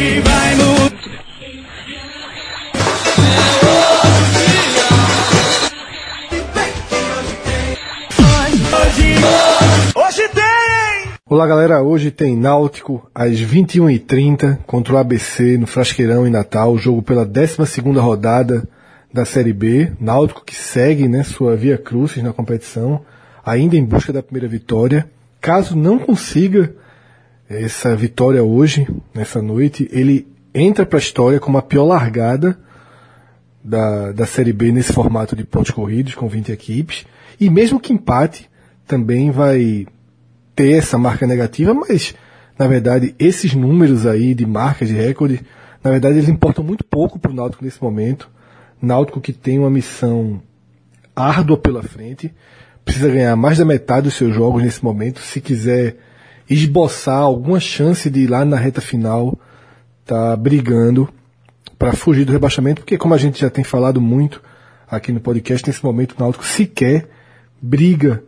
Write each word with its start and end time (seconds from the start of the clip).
Hoje 0.00 0.20
vai 0.20 0.54
mudar. 0.54 0.90
Olá 11.28 11.46
galera, 11.46 11.82
hoje 11.82 12.10
tem 12.10 12.34
Náutico 12.34 13.06
às 13.14 13.32
21h30 13.32 14.60
contra 14.66 14.94
o 14.94 14.96
ABC 14.96 15.58
no 15.58 15.66
Frasqueirão 15.66 16.26
em 16.26 16.30
Natal, 16.30 16.78
jogo 16.78 17.02
pela 17.02 17.26
12ª 17.26 18.00
rodada 18.00 18.66
da 19.12 19.26
Série 19.26 19.52
B. 19.52 19.92
Náutico 20.00 20.42
que 20.46 20.54
segue 20.54 21.08
né, 21.08 21.22
sua 21.24 21.54
via 21.56 21.76
crucis 21.76 22.22
na 22.22 22.32
competição, 22.32 23.02
ainda 23.44 23.76
em 23.76 23.84
busca 23.84 24.14
da 24.14 24.22
primeira 24.22 24.48
vitória. 24.48 25.10
Caso 25.42 25.76
não 25.76 25.98
consiga 25.98 26.74
essa 27.50 27.94
vitória 27.94 28.42
hoje, 28.42 28.86
nessa 29.14 29.40
noite, 29.42 29.88
ele 29.92 30.26
entra 30.54 30.84
para 30.84 30.98
a 30.98 31.00
história 31.00 31.40
como 31.40 31.58
a 31.58 31.62
pior 31.62 31.84
largada 31.84 32.58
da, 33.62 34.12
da 34.12 34.26
Série 34.26 34.52
B 34.52 34.72
nesse 34.72 34.92
formato 34.92 35.36
de 35.36 35.44
pontos 35.44 35.70
corridos, 35.70 36.14
com 36.14 36.28
20 36.28 36.52
equipes. 36.52 37.06
E 37.38 37.48
mesmo 37.48 37.80
que 37.80 37.92
empate, 37.92 38.50
também 38.86 39.30
vai 39.30 39.86
ter 40.54 40.78
essa 40.78 40.98
marca 40.98 41.26
negativa, 41.26 41.72
mas 41.72 42.14
na 42.58 42.66
verdade 42.66 43.14
esses 43.18 43.54
números 43.54 44.06
aí 44.06 44.34
de 44.34 44.44
marcas 44.44 44.88
de 44.88 44.94
recorde, 44.94 45.40
na 45.82 45.90
verdade 45.90 46.16
eles 46.16 46.28
importam 46.28 46.64
muito 46.64 46.84
pouco 46.84 47.18
para 47.18 47.30
o 47.30 47.34
Náutico 47.34 47.64
nesse 47.64 47.82
momento. 47.82 48.28
Náutico 48.82 49.20
que 49.20 49.32
tem 49.32 49.58
uma 49.58 49.70
missão 49.70 50.42
árdua 51.14 51.56
pela 51.56 51.82
frente, 51.82 52.34
precisa 52.84 53.08
ganhar 53.08 53.36
mais 53.36 53.58
da 53.58 53.64
metade 53.64 54.04
dos 54.04 54.14
seus 54.14 54.34
jogos 54.34 54.62
nesse 54.62 54.82
momento, 54.82 55.20
se 55.20 55.40
quiser 55.40 55.96
esboçar 56.50 57.18
alguma 57.18 57.60
chance 57.60 58.10
de 58.10 58.22
ir 58.22 58.26
lá 58.26 58.44
na 58.44 58.56
reta 58.56 58.80
final, 58.80 59.38
tá 60.04 60.34
brigando 60.36 61.08
para 61.78 61.92
fugir 61.92 62.24
do 62.24 62.32
rebaixamento, 62.32 62.82
porque 62.82 62.98
como 62.98 63.14
a 63.14 63.18
gente 63.18 63.40
já 63.40 63.48
tem 63.48 63.62
falado 63.62 64.00
muito 64.00 64.42
aqui 64.90 65.12
no 65.12 65.20
podcast, 65.20 65.66
nesse 65.66 65.84
momento 65.84 66.12
o 66.12 66.20
Náutico 66.20 66.44
sequer 66.44 67.08
briga 67.62 68.22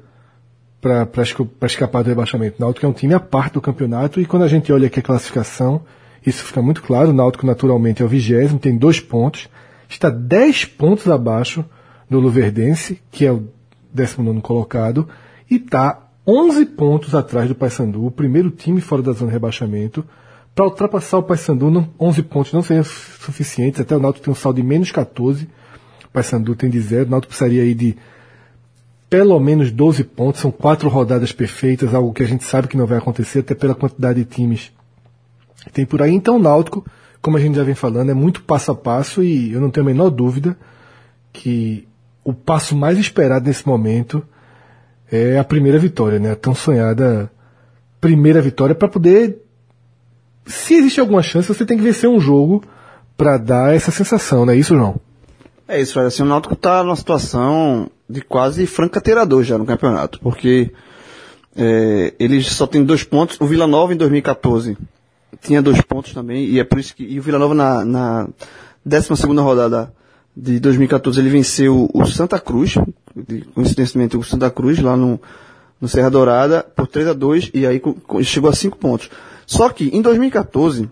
para 0.80 1.66
escapar 1.66 2.02
do 2.02 2.08
rebaixamento. 2.08 2.56
O 2.58 2.60
Náutico 2.60 2.86
é 2.86 2.88
um 2.88 2.92
time 2.92 3.14
à 3.14 3.20
parte 3.20 3.54
do 3.54 3.60
campeonato 3.60 4.20
e 4.20 4.26
quando 4.26 4.44
a 4.44 4.48
gente 4.48 4.72
olha 4.72 4.86
aqui 4.86 5.00
a 5.00 5.02
classificação, 5.02 5.82
isso 6.24 6.44
fica 6.44 6.62
muito 6.62 6.82
claro. 6.82 7.10
O 7.10 7.12
Náutico 7.12 7.44
naturalmente 7.44 8.02
é 8.02 8.04
o 8.04 8.08
vigésimo, 8.08 8.58
tem 8.58 8.76
dois 8.76 9.00
pontos, 9.00 9.48
está 9.88 10.08
dez 10.08 10.64
pontos 10.64 11.08
abaixo 11.08 11.64
do 12.08 12.20
Luverdense, 12.20 13.00
que 13.10 13.26
é 13.26 13.32
o 13.32 13.48
19 13.92 14.40
colocado, 14.40 15.08
e 15.50 15.56
está 15.56 16.01
11 16.26 16.66
pontos 16.66 17.14
atrás 17.14 17.48
do 17.48 17.54
Paysandu, 17.54 18.06
o 18.06 18.10
primeiro 18.10 18.50
time 18.50 18.80
fora 18.80 19.02
da 19.02 19.12
zona 19.12 19.26
de 19.26 19.32
rebaixamento. 19.32 20.04
Para 20.54 20.66
ultrapassar 20.66 21.18
o 21.18 21.22
Paysandu, 21.22 21.70
não, 21.70 21.88
11 21.98 22.22
pontos 22.22 22.52
não 22.52 22.62
seriam 22.62 22.84
suficientes, 22.84 23.80
até 23.80 23.96
o 23.96 24.00
Náutico 24.00 24.24
tem 24.24 24.32
um 24.32 24.36
saldo 24.36 24.60
de 24.60 24.66
menos 24.66 24.92
14, 24.92 25.48
o 26.04 26.08
Paysandu 26.12 26.54
tem 26.54 26.70
de 26.70 26.80
zero, 26.80 27.06
o 27.06 27.10
Náutico 27.10 27.30
precisaria 27.30 27.62
aí 27.62 27.74
de 27.74 27.96
pelo 29.08 29.38
menos 29.40 29.70
12 29.70 30.04
pontos, 30.04 30.40
são 30.40 30.50
quatro 30.50 30.88
rodadas 30.88 31.32
perfeitas, 31.32 31.92
algo 31.94 32.12
que 32.12 32.22
a 32.22 32.26
gente 32.26 32.44
sabe 32.44 32.68
que 32.68 32.76
não 32.76 32.86
vai 32.86 32.98
acontecer, 32.98 33.40
até 33.40 33.54
pela 33.54 33.74
quantidade 33.74 34.24
de 34.24 34.24
times 34.24 34.72
que 35.64 35.72
tem 35.72 35.84
por 35.84 36.00
aí. 36.00 36.14
Então 36.14 36.36
o 36.36 36.38
Náutico, 36.38 36.84
como 37.20 37.36
a 37.36 37.40
gente 37.40 37.56
já 37.56 37.64
vem 37.64 37.74
falando, 37.74 38.10
é 38.10 38.14
muito 38.14 38.42
passo 38.42 38.70
a 38.70 38.74
passo 38.74 39.22
e 39.22 39.52
eu 39.52 39.60
não 39.60 39.70
tenho 39.70 39.84
a 39.84 39.90
menor 39.90 40.10
dúvida 40.10 40.56
que 41.32 41.86
o 42.24 42.32
passo 42.32 42.76
mais 42.76 42.98
esperado 42.98 43.46
nesse 43.46 43.66
momento 43.66 44.22
é 45.12 45.38
a 45.38 45.44
primeira 45.44 45.78
vitória, 45.78 46.18
né? 46.18 46.32
A 46.32 46.36
tão 46.36 46.54
sonhada 46.54 47.30
primeira 48.00 48.40
vitória 48.40 48.74
para 48.74 48.88
poder 48.88 49.38
se 50.44 50.74
existe 50.74 50.98
alguma 50.98 51.22
chance, 51.22 51.46
você 51.46 51.64
tem 51.64 51.76
que 51.76 51.84
vencer 51.84 52.08
um 52.08 52.18
jogo 52.18 52.64
para 53.16 53.36
dar 53.36 53.74
essa 53.74 53.90
sensação, 53.90 54.44
não 54.44 54.52
é 54.52 54.56
isso, 54.56 54.74
João? 54.74 54.96
É 55.68 55.80
isso, 55.80 55.94
velho. 55.94 56.08
Assim, 56.08 56.22
o 56.22 56.26
Náutico 56.26 56.56
tá 56.56 56.82
numa 56.82 56.96
situação 56.96 57.90
de 58.08 58.20
quase 58.20 58.66
franca 58.66 59.00
tirador 59.00 59.44
já 59.44 59.56
no 59.56 59.64
campeonato, 59.64 60.18
porque 60.20 60.72
é, 61.56 62.12
eles 62.18 62.46
só 62.48 62.66
tem 62.66 62.84
dois 62.84 63.04
pontos. 63.04 63.40
O 63.40 63.46
Vila 63.46 63.66
Nova 63.66 63.92
em 63.94 63.96
2014 63.96 64.76
tinha 65.40 65.62
dois 65.62 65.80
pontos 65.80 66.12
também, 66.12 66.44
e 66.44 66.58
é 66.58 66.64
por 66.64 66.78
isso 66.78 66.94
que 66.94 67.04
e 67.04 67.18
o 67.18 67.22
Vila 67.22 67.38
Nova 67.38 67.54
na, 67.54 67.84
na 67.84 68.28
12 68.84 69.16
segunda 69.16 69.42
rodada 69.42 69.92
de 70.36 70.58
2014 70.60 71.20
ele 71.20 71.30
venceu 71.30 71.90
o 71.92 72.06
Santa 72.06 72.40
Cruz, 72.40 72.74
coincidentemente 73.54 74.16
o 74.16 74.22
Santa 74.22 74.50
Cruz 74.50 74.78
lá 74.78 74.96
no, 74.96 75.20
no 75.80 75.88
Serra 75.88 76.10
Dourada 76.10 76.62
por 76.62 76.86
3 76.86 77.08
a 77.08 77.12
2 77.12 77.50
e 77.54 77.66
aí 77.66 77.80
chegou 78.22 78.50
a 78.50 78.54
5 78.54 78.78
pontos. 78.78 79.10
Só 79.46 79.68
que 79.68 79.88
em 79.88 80.00
2014 80.00 80.88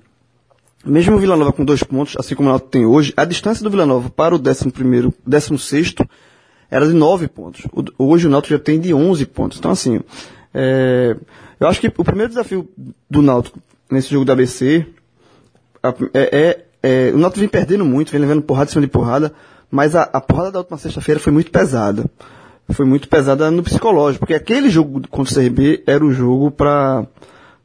mesmo 0.84 1.16
o 1.16 1.18
Vila 1.18 1.36
Nova 1.36 1.52
com 1.52 1.64
dois 1.64 1.82
pontos, 1.82 2.16
assim 2.18 2.34
como 2.34 2.48
o 2.48 2.52
Náutico 2.52 2.70
tem 2.70 2.86
hoje, 2.86 3.12
a 3.16 3.24
distância 3.24 3.62
do 3.62 3.70
Vila 3.70 3.84
Nova 3.84 4.08
para 4.08 4.34
o 4.34 4.38
11 4.38 4.70
primeiro, 4.70 5.12
16 5.26 5.94
era 6.70 6.86
de 6.86 6.94
9 6.94 7.28
pontos. 7.28 7.62
Hoje 7.98 8.26
o 8.26 8.30
Náutico 8.30 8.54
já 8.54 8.58
tem 8.58 8.80
de 8.80 8.94
11 8.94 9.26
pontos. 9.26 9.58
Então 9.58 9.70
assim, 9.70 10.00
é, 10.54 11.16
eu 11.58 11.68
acho 11.68 11.80
que 11.80 11.92
o 11.98 12.04
primeiro 12.04 12.30
desafio 12.30 12.68
do 13.10 13.20
Náutico 13.20 13.58
nesse 13.90 14.10
jogo 14.10 14.24
da 14.24 14.32
ABC 14.32 14.86
é, 16.14 16.38
é, 16.38 16.64
é 16.82 17.10
o 17.14 17.18
Náutico 17.18 17.40
vem 17.40 17.48
perdendo 17.48 17.84
muito, 17.84 18.10
vem 18.10 18.20
levando 18.20 18.42
porrada 18.42 18.70
em 18.70 18.72
cima 18.72 18.82
de 18.82 18.88
porrada, 18.88 19.32
mas 19.70 19.94
a, 19.94 20.02
a 20.02 20.20
porrada 20.20 20.52
da 20.52 20.58
última 20.60 20.78
sexta-feira 20.78 21.20
foi 21.20 21.32
muito 21.32 21.50
pesada. 21.50 22.04
Foi 22.72 22.86
muito 22.86 23.08
pesada 23.08 23.50
no 23.50 23.62
psicológico, 23.62 24.20
porque 24.20 24.34
aquele 24.34 24.68
jogo 24.68 25.02
contra 25.08 25.32
o 25.32 25.34
CRB 25.34 25.82
era 25.86 26.04
o 26.04 26.12
jogo 26.12 26.50
para 26.50 27.06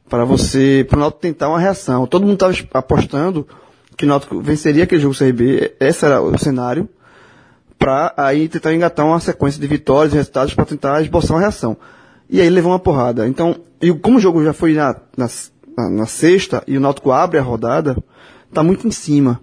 para 0.08 0.24
você, 0.24 0.86
para 0.88 0.98
o 0.98 1.00
Náutico 1.00 1.20
tentar 1.20 1.48
uma 1.48 1.58
reação. 1.58 2.06
Todo 2.06 2.24
mundo 2.24 2.34
estava 2.34 2.54
apostando 2.74 3.46
que 3.96 4.04
o 4.04 4.08
Náutico 4.08 4.40
venceria 4.40 4.84
aquele 4.84 5.00
jogo 5.00 5.16
CRB, 5.16 5.74
esse 5.80 6.04
era 6.04 6.22
o 6.22 6.38
cenário, 6.38 6.88
para 7.78 8.14
aí 8.16 8.48
tentar 8.48 8.74
engatar 8.74 9.04
uma 9.06 9.18
sequência 9.18 9.60
de 9.60 9.66
vitórias 9.66 10.12
e 10.12 10.16
resultados 10.16 10.54
para 10.54 10.64
tentar 10.64 11.02
esboçar 11.02 11.32
uma 11.32 11.40
reação. 11.40 11.76
E 12.28 12.40
aí 12.40 12.48
levou 12.48 12.72
uma 12.72 12.78
porrada. 12.78 13.26
Então, 13.26 13.56
e 13.80 13.92
como 13.92 14.18
o 14.18 14.20
jogo 14.20 14.44
já 14.44 14.52
foi 14.52 14.74
na, 14.74 14.96
na, 15.16 15.28
na 15.90 16.06
sexta 16.06 16.62
e 16.66 16.76
o 16.76 16.80
Náutico 16.80 17.10
abre 17.10 17.38
a 17.38 17.42
rodada, 17.42 17.96
está 18.56 18.62
muito 18.62 18.88
em 18.88 18.90
cima. 18.90 19.38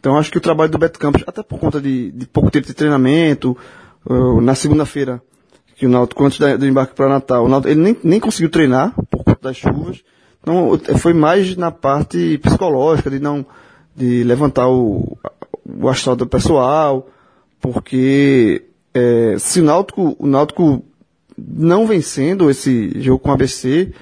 Então 0.00 0.16
acho 0.16 0.32
que 0.32 0.38
o 0.38 0.40
trabalho 0.40 0.70
do 0.70 0.78
Beto 0.78 0.98
Campos, 0.98 1.22
até 1.26 1.42
por 1.42 1.58
conta 1.58 1.80
de, 1.80 2.10
de 2.12 2.26
pouco 2.26 2.50
tempo 2.50 2.66
de 2.66 2.72
treinamento, 2.72 3.56
uh, 4.06 4.40
na 4.40 4.54
segunda-feira, 4.54 5.22
que 5.76 5.86
o 5.86 5.88
Náutico, 5.88 6.24
antes 6.24 6.38
do 6.38 6.66
embarque 6.66 6.94
para 6.94 7.08
Natal, 7.08 7.46
Náutico, 7.46 7.70
ele 7.70 7.80
nem, 7.80 7.96
nem 8.02 8.20
conseguiu 8.20 8.48
treinar 8.48 8.94
por 9.10 9.22
conta 9.22 9.40
das 9.42 9.56
chuvas. 9.56 10.02
Então, 10.40 10.78
foi 10.98 11.12
mais 11.12 11.56
na 11.56 11.70
parte 11.70 12.38
psicológica, 12.38 13.10
de 13.10 13.18
não, 13.18 13.44
de 13.94 14.22
levantar 14.24 14.68
o, 14.68 15.16
o 15.64 15.88
astral 15.88 16.16
do 16.16 16.26
pessoal, 16.26 17.08
porque, 17.60 18.66
é, 18.92 19.36
se 19.38 19.60
o 19.60 19.64
Náutico, 19.64 20.16
o 20.18 20.26
Náutico 20.26 20.84
não 21.36 21.86
vencendo 21.86 22.50
esse 22.50 23.00
jogo 23.00 23.18
com 23.18 23.30
o 23.30 23.32
ABC, 23.32 23.92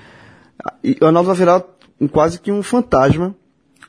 o 1.00 1.10
Náutico 1.10 1.24
vai 1.24 1.36
virar 1.36 1.64
um, 2.00 2.06
quase 2.06 2.38
que 2.38 2.52
um 2.52 2.62
fantasma 2.62 3.34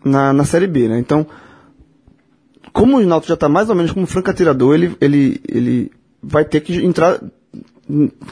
na, 0.04 0.34
na 0.34 0.46
Série 0.46 0.68
B, 0.68 0.88
né? 0.88 1.00
Então, 1.00 1.26
como 2.72 2.98
o 2.98 3.06
Náutico 3.06 3.30
já 3.30 3.34
está 3.36 3.48
mais 3.48 3.70
ou 3.70 3.76
menos 3.76 3.92
como 3.92 4.08
franco 4.08 4.30
atirador, 4.30 4.76
ele, 4.76 4.98
ele, 5.00 5.42
ele 5.48 5.92
vai 6.22 6.44
ter 6.44 6.62
que 6.62 6.76
entrar 6.84 7.20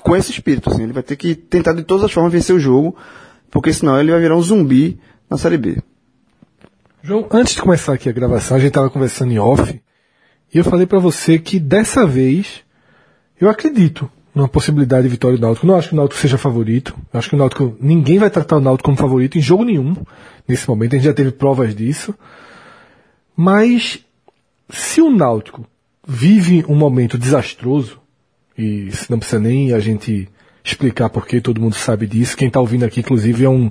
com 0.01 0.15
esse 0.15 0.31
espírito, 0.31 0.69
assim. 0.69 0.83
Ele 0.83 0.93
vai 0.93 1.03
ter 1.03 1.15
que 1.15 1.35
tentar 1.35 1.73
de 1.73 1.83
todas 1.83 2.05
as 2.05 2.11
formas 2.11 2.33
vencer 2.33 2.55
o 2.55 2.59
jogo, 2.59 2.95
porque 3.49 3.71
senão 3.73 3.99
ele 3.99 4.11
vai 4.11 4.19
virar 4.19 4.35
um 4.35 4.41
zumbi 4.41 4.99
na 5.29 5.37
Série 5.37 5.57
B. 5.57 5.77
João, 7.03 7.27
antes 7.31 7.53
de 7.53 7.61
começar 7.61 7.93
aqui 7.93 8.09
a 8.09 8.13
gravação, 8.13 8.57
a 8.57 8.59
gente 8.59 8.69
estava 8.69 8.89
conversando 8.89 9.31
em 9.31 9.39
off, 9.39 9.81
e 10.53 10.57
eu 10.57 10.63
falei 10.63 10.85
para 10.85 10.99
você 10.99 11.39
que 11.39 11.59
dessa 11.59 12.05
vez 12.05 12.63
eu 13.39 13.49
acredito 13.49 14.09
numa 14.33 14.47
possibilidade 14.47 15.03
de 15.03 15.09
vitória 15.09 15.37
do 15.37 15.41
Náutico. 15.41 15.67
Não 15.67 15.75
acho 15.75 15.89
que 15.89 15.93
o 15.93 15.97
Náutico 15.97 16.19
seja 16.19 16.37
favorito. 16.37 16.95
Acho 17.13 17.29
que 17.29 17.35
o 17.35 17.37
Náutico, 17.37 17.75
ninguém 17.79 18.17
vai 18.17 18.29
tratar 18.29 18.57
o 18.57 18.61
Náutico 18.61 18.85
como 18.85 18.97
favorito 18.97 19.37
em 19.37 19.41
jogo 19.41 19.63
nenhum 19.63 19.95
nesse 20.47 20.67
momento. 20.67 20.93
A 20.93 20.97
gente 20.97 21.05
já 21.05 21.13
teve 21.13 21.31
provas 21.31 21.75
disso. 21.75 22.15
Mas 23.35 23.99
se 24.69 25.01
o 25.01 25.09
Náutico 25.09 25.65
vive 26.07 26.65
um 26.67 26.75
momento 26.75 27.17
desastroso, 27.17 27.99
e 28.57 28.89
não 29.09 29.19
precisa 29.19 29.39
nem 29.39 29.73
a 29.73 29.79
gente 29.79 30.27
explicar 30.63 31.09
porque 31.09 31.41
todo 31.41 31.61
mundo 31.61 31.75
sabe 31.75 32.07
disso. 32.07 32.37
Quem 32.37 32.47
está 32.47 32.59
ouvindo 32.59 32.85
aqui, 32.85 32.99
inclusive, 32.99 33.45
é 33.45 33.49
um. 33.49 33.69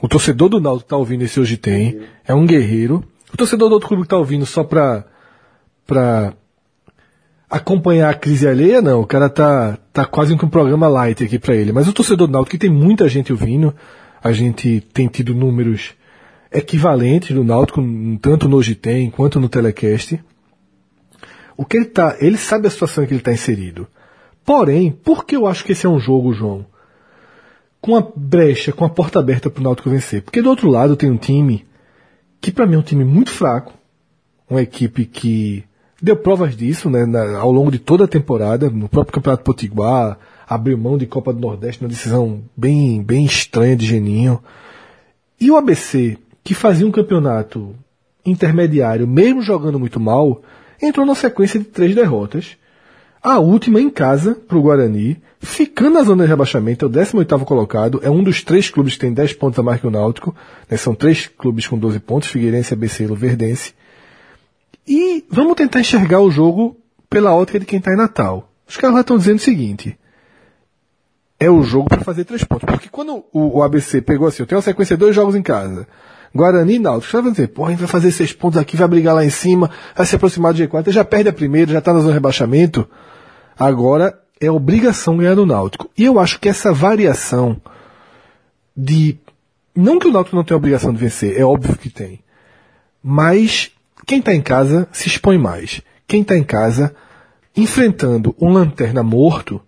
O 0.00 0.08
torcedor 0.08 0.48
do 0.48 0.60
Náutico 0.60 0.86
está 0.86 0.96
ouvindo 0.96 1.22
esse 1.22 1.40
hoje 1.40 1.56
tem, 1.56 2.00
é 2.26 2.34
um 2.34 2.46
guerreiro. 2.46 3.04
O 3.32 3.36
torcedor 3.36 3.68
do 3.68 3.74
outro 3.74 3.88
clube 3.88 4.02
está 4.02 4.16
ouvindo 4.16 4.44
só 4.44 4.62
para 4.62 5.04
para 5.86 6.34
acompanhar 7.50 8.10
a 8.10 8.14
crise 8.14 8.46
alheia, 8.46 8.82
não. 8.82 9.00
O 9.00 9.06
cara 9.06 9.28
tá, 9.28 9.78
tá 9.92 10.04
quase 10.04 10.36
com 10.36 10.46
um 10.46 10.50
programa 10.50 10.88
light 10.88 11.22
aqui 11.24 11.38
para 11.38 11.54
ele. 11.54 11.72
Mas 11.72 11.88
o 11.88 11.92
torcedor 11.92 12.26
do 12.26 12.32
Náutico, 12.32 12.52
que 12.52 12.58
tem 12.58 12.70
muita 12.70 13.08
gente 13.08 13.32
ouvindo, 13.32 13.74
a 14.22 14.32
gente 14.32 14.80
tem 14.92 15.06
tido 15.08 15.34
números 15.34 15.94
equivalentes 16.52 17.34
do 17.34 17.44
Náutico, 17.44 17.82
tanto 18.20 18.48
no 18.48 18.56
Hoje 18.56 18.74
Tem 18.74 19.10
quanto 19.10 19.40
no 19.40 19.48
Telecast. 19.48 20.22
O 21.56 21.64
que 21.64 21.76
ele 21.76 21.86
tá, 21.86 22.16
ele 22.20 22.36
sabe 22.36 22.66
a 22.66 22.70
situação 22.70 23.04
em 23.04 23.06
que 23.06 23.14
ele 23.14 23.20
está 23.20 23.32
inserido. 23.32 23.86
Porém, 24.44 24.90
por 24.90 25.24
que 25.24 25.36
eu 25.36 25.46
acho 25.46 25.64
que 25.64 25.72
esse 25.72 25.86
é 25.86 25.88
um 25.88 25.98
jogo, 25.98 26.32
João? 26.32 26.66
Com 27.80 27.96
a 27.96 28.06
brecha, 28.14 28.72
com 28.72 28.84
a 28.84 28.90
porta 28.90 29.18
aberta 29.18 29.48
para 29.48 29.60
o 29.60 29.64
Náutico 29.64 29.90
vencer? 29.90 30.22
Porque 30.22 30.42
do 30.42 30.50
outro 30.50 30.68
lado 30.68 30.96
tem 30.96 31.10
um 31.10 31.16
time 31.16 31.66
que 32.40 32.52
para 32.52 32.66
mim 32.66 32.74
é 32.74 32.78
um 32.78 32.82
time 32.82 33.04
muito 33.04 33.30
fraco, 33.30 33.74
uma 34.48 34.62
equipe 34.62 35.04
que 35.04 35.64
deu 36.06 36.16
provas 36.16 36.56
disso 36.56 36.88
né, 36.88 37.04
na- 37.04 37.36
ao 37.38 37.50
longo 37.50 37.70
de 37.70 37.80
toda 37.80 38.04
a 38.04 38.08
temporada, 38.08 38.70
no 38.70 38.88
próprio 38.88 39.14
Campeonato 39.14 39.42
Potiguar, 39.42 40.16
abriu 40.48 40.78
mão 40.78 40.96
de 40.96 41.04
Copa 41.04 41.32
do 41.32 41.40
Nordeste 41.40 41.82
numa 41.82 41.88
decisão 41.90 42.42
bem, 42.56 43.02
bem 43.02 43.24
estranha 43.24 43.74
de 43.74 43.84
Geninho. 43.84 44.40
E 45.40 45.50
o 45.50 45.56
ABC, 45.56 46.16
que 46.44 46.54
fazia 46.54 46.86
um 46.86 46.92
campeonato 46.92 47.74
intermediário, 48.24 49.06
mesmo 49.06 49.42
jogando 49.42 49.80
muito 49.80 49.98
mal, 49.98 50.42
entrou 50.80 51.04
na 51.04 51.14
sequência 51.16 51.58
de 51.58 51.66
três 51.66 51.92
derrotas. 51.94 52.56
A 53.20 53.40
última 53.40 53.80
em 53.80 53.90
casa 53.90 54.36
para 54.36 54.56
o 54.56 54.62
Guarani, 54.62 55.20
ficando 55.40 55.94
na 55.94 56.04
zona 56.04 56.22
de 56.22 56.28
rebaixamento, 56.30 56.84
é 56.84 56.88
o 56.88 56.90
18º 56.90 57.44
colocado, 57.44 58.00
é 58.04 58.08
um 58.08 58.22
dos 58.22 58.44
três 58.44 58.70
clubes 58.70 58.94
que 58.94 59.00
tem 59.00 59.12
10 59.12 59.32
pontos 59.32 59.58
a 59.58 59.62
mais 59.64 59.80
que 59.80 59.86
o 59.88 59.90
Náutico, 59.90 60.32
né, 60.70 60.76
são 60.76 60.94
três 60.94 61.26
clubes 61.26 61.66
com 61.66 61.76
12 61.76 61.98
pontos, 61.98 62.28
Figueirense, 62.28 62.72
ABC 62.74 63.02
e 63.02 63.06
Luverdense. 63.08 63.74
E 64.86 65.24
vamos 65.30 65.54
tentar 65.54 65.80
enxergar 65.80 66.20
o 66.20 66.30
jogo 66.30 66.76
pela 67.08 67.34
ótica 67.34 67.58
de 67.58 67.66
quem 67.66 67.78
está 67.78 67.92
em 67.92 67.96
Natal. 67.96 68.52
Os 68.66 68.76
caras 68.76 68.94
lá 68.94 69.00
estão 69.00 69.18
dizendo 69.18 69.36
o 69.36 69.42
seguinte, 69.42 69.98
é 71.38 71.50
o 71.50 71.62
jogo 71.62 71.88
para 71.88 72.02
fazer 72.02 72.24
três 72.24 72.44
pontos. 72.44 72.66
Porque 72.66 72.88
quando 72.88 73.24
o, 73.32 73.58
o 73.58 73.62
ABC 73.62 74.00
pegou 74.00 74.26
assim, 74.26 74.42
eu 74.42 74.46
tenho 74.46 74.58
uma 74.58 74.62
sequência 74.62 74.96
de 74.96 75.00
dois 75.00 75.14
jogos 75.14 75.34
em 75.34 75.42
casa, 75.42 75.86
Guarani 76.34 76.74
e 76.74 76.78
Náutico, 76.78 77.10
você 77.10 77.22
vai 77.22 77.30
dizer, 77.30 77.48
pô, 77.48 77.64
a 77.64 77.70
gente 77.70 77.78
vai 77.78 77.88
fazer 77.88 78.10
seis 78.12 78.32
pontos 78.32 78.58
aqui, 78.58 78.76
vai 78.76 78.88
brigar 78.88 79.14
lá 79.14 79.24
em 79.24 79.30
cima, 79.30 79.70
vai 79.94 80.06
se 80.06 80.16
aproximar 80.16 80.52
do 80.52 80.62
G4, 80.62 80.90
já 80.90 81.04
perde 81.04 81.28
a 81.28 81.32
primeira, 81.32 81.72
já 81.72 81.78
está 81.78 81.92
na 81.92 82.00
zona 82.00 82.10
de 82.10 82.14
rebaixamento. 82.14 82.88
Agora 83.58 84.18
é 84.40 84.50
obrigação 84.50 85.16
ganhar 85.16 85.34
do 85.34 85.46
Náutico. 85.46 85.90
E 85.96 86.04
eu 86.04 86.18
acho 86.20 86.38
que 86.38 86.48
essa 86.48 86.72
variação 86.72 87.60
de. 88.76 89.18
Não 89.74 89.98
que 89.98 90.08
o 90.08 90.12
Náutico 90.12 90.36
não 90.36 90.44
tenha 90.44 90.56
obrigação 90.56 90.92
de 90.92 90.98
vencer, 90.98 91.38
é 91.38 91.44
óbvio 91.44 91.76
que 91.76 91.90
tem. 91.90 92.20
Mas 93.02 93.70
quem 94.06 94.20
está 94.20 94.34
em 94.34 94.40
casa 94.40 94.88
se 94.92 95.08
expõe 95.08 95.36
mais. 95.36 95.82
Quem 96.06 96.22
está 96.22 96.36
em 96.36 96.44
casa, 96.44 96.94
enfrentando 97.56 98.34
um 98.40 98.52
lanterna 98.52 99.02
morto, 99.02 99.60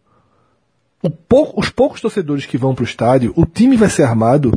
o 1.02 1.10
pou- 1.10 1.52
os 1.56 1.68
poucos 1.68 2.00
torcedores 2.00 2.46
que 2.46 2.56
vão 2.56 2.74
para 2.74 2.82
o 2.82 2.86
estádio, 2.86 3.32
o 3.36 3.44
time 3.44 3.76
vai 3.76 3.90
ser 3.90 4.04
armado 4.04 4.52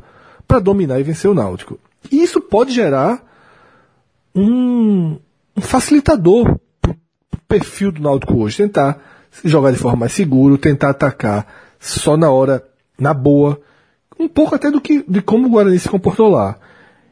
para 0.47 0.59
dominar 0.59 0.99
e 0.99 1.03
vencer 1.03 1.29
o 1.29 1.33
Náutico. 1.33 1.79
E 2.11 2.21
isso 2.21 2.39
pode 2.41 2.71
gerar 2.71 3.23
um, 4.35 5.17
um 5.55 5.61
facilitador 5.61 6.59
pro 6.81 6.95
perfil 7.47 7.91
do 7.91 8.01
Náutico 8.01 8.35
hoje. 8.37 8.57
Tentar 8.57 8.99
jogar 9.45 9.71
de 9.71 9.77
forma 9.77 9.99
mais 10.01 10.11
segura, 10.13 10.57
tentar 10.57 10.89
atacar 10.89 11.47
só 11.79 12.17
na 12.17 12.29
hora, 12.29 12.63
na 12.99 13.13
boa. 13.13 13.59
Um 14.19 14.27
pouco 14.27 14.53
até 14.55 14.69
do 14.69 14.81
que, 14.81 15.03
de 15.07 15.21
como 15.21 15.47
o 15.47 15.49
Guarani 15.51 15.79
se 15.79 15.89
comportou 15.89 16.29
lá. 16.29 16.57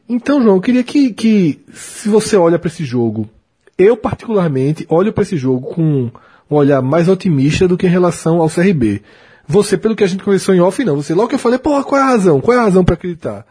Então, 0.09 0.41
João, 0.41 0.55
eu 0.55 0.61
queria 0.61 0.83
que, 0.83 1.13
que 1.13 1.63
se 1.71 2.09
você 2.09 2.35
olha 2.35 2.57
para 2.57 2.67
esse 2.67 2.83
jogo, 2.83 3.29
eu 3.77 3.95
particularmente 3.95 4.83
olho 4.89 5.13
para 5.13 5.21
esse 5.21 5.37
jogo 5.37 5.73
com 5.75 6.09
um 6.49 6.55
olhar 6.55 6.81
mais 6.81 7.07
otimista 7.07 7.67
do 7.67 7.77
que 7.77 7.85
em 7.85 7.91
relação 7.91 8.41
ao 8.41 8.49
CRB. 8.49 9.03
Você, 9.47 9.77
pelo 9.77 9.95
que 9.95 10.03
a 10.03 10.07
gente 10.07 10.23
conversou 10.23 10.55
em 10.55 10.59
off, 10.59 10.83
não. 10.83 10.95
Você, 10.95 11.13
logo 11.13 11.29
que 11.29 11.35
eu 11.35 11.39
falei, 11.39 11.59
porra, 11.59 11.83
qual 11.83 12.01
é 12.01 12.03
a 12.03 12.07
razão? 12.07 12.41
Qual 12.41 12.57
é 12.57 12.59
a 12.59 12.63
razão 12.63 12.83
para 12.83 12.95
acreditar? 12.95 13.45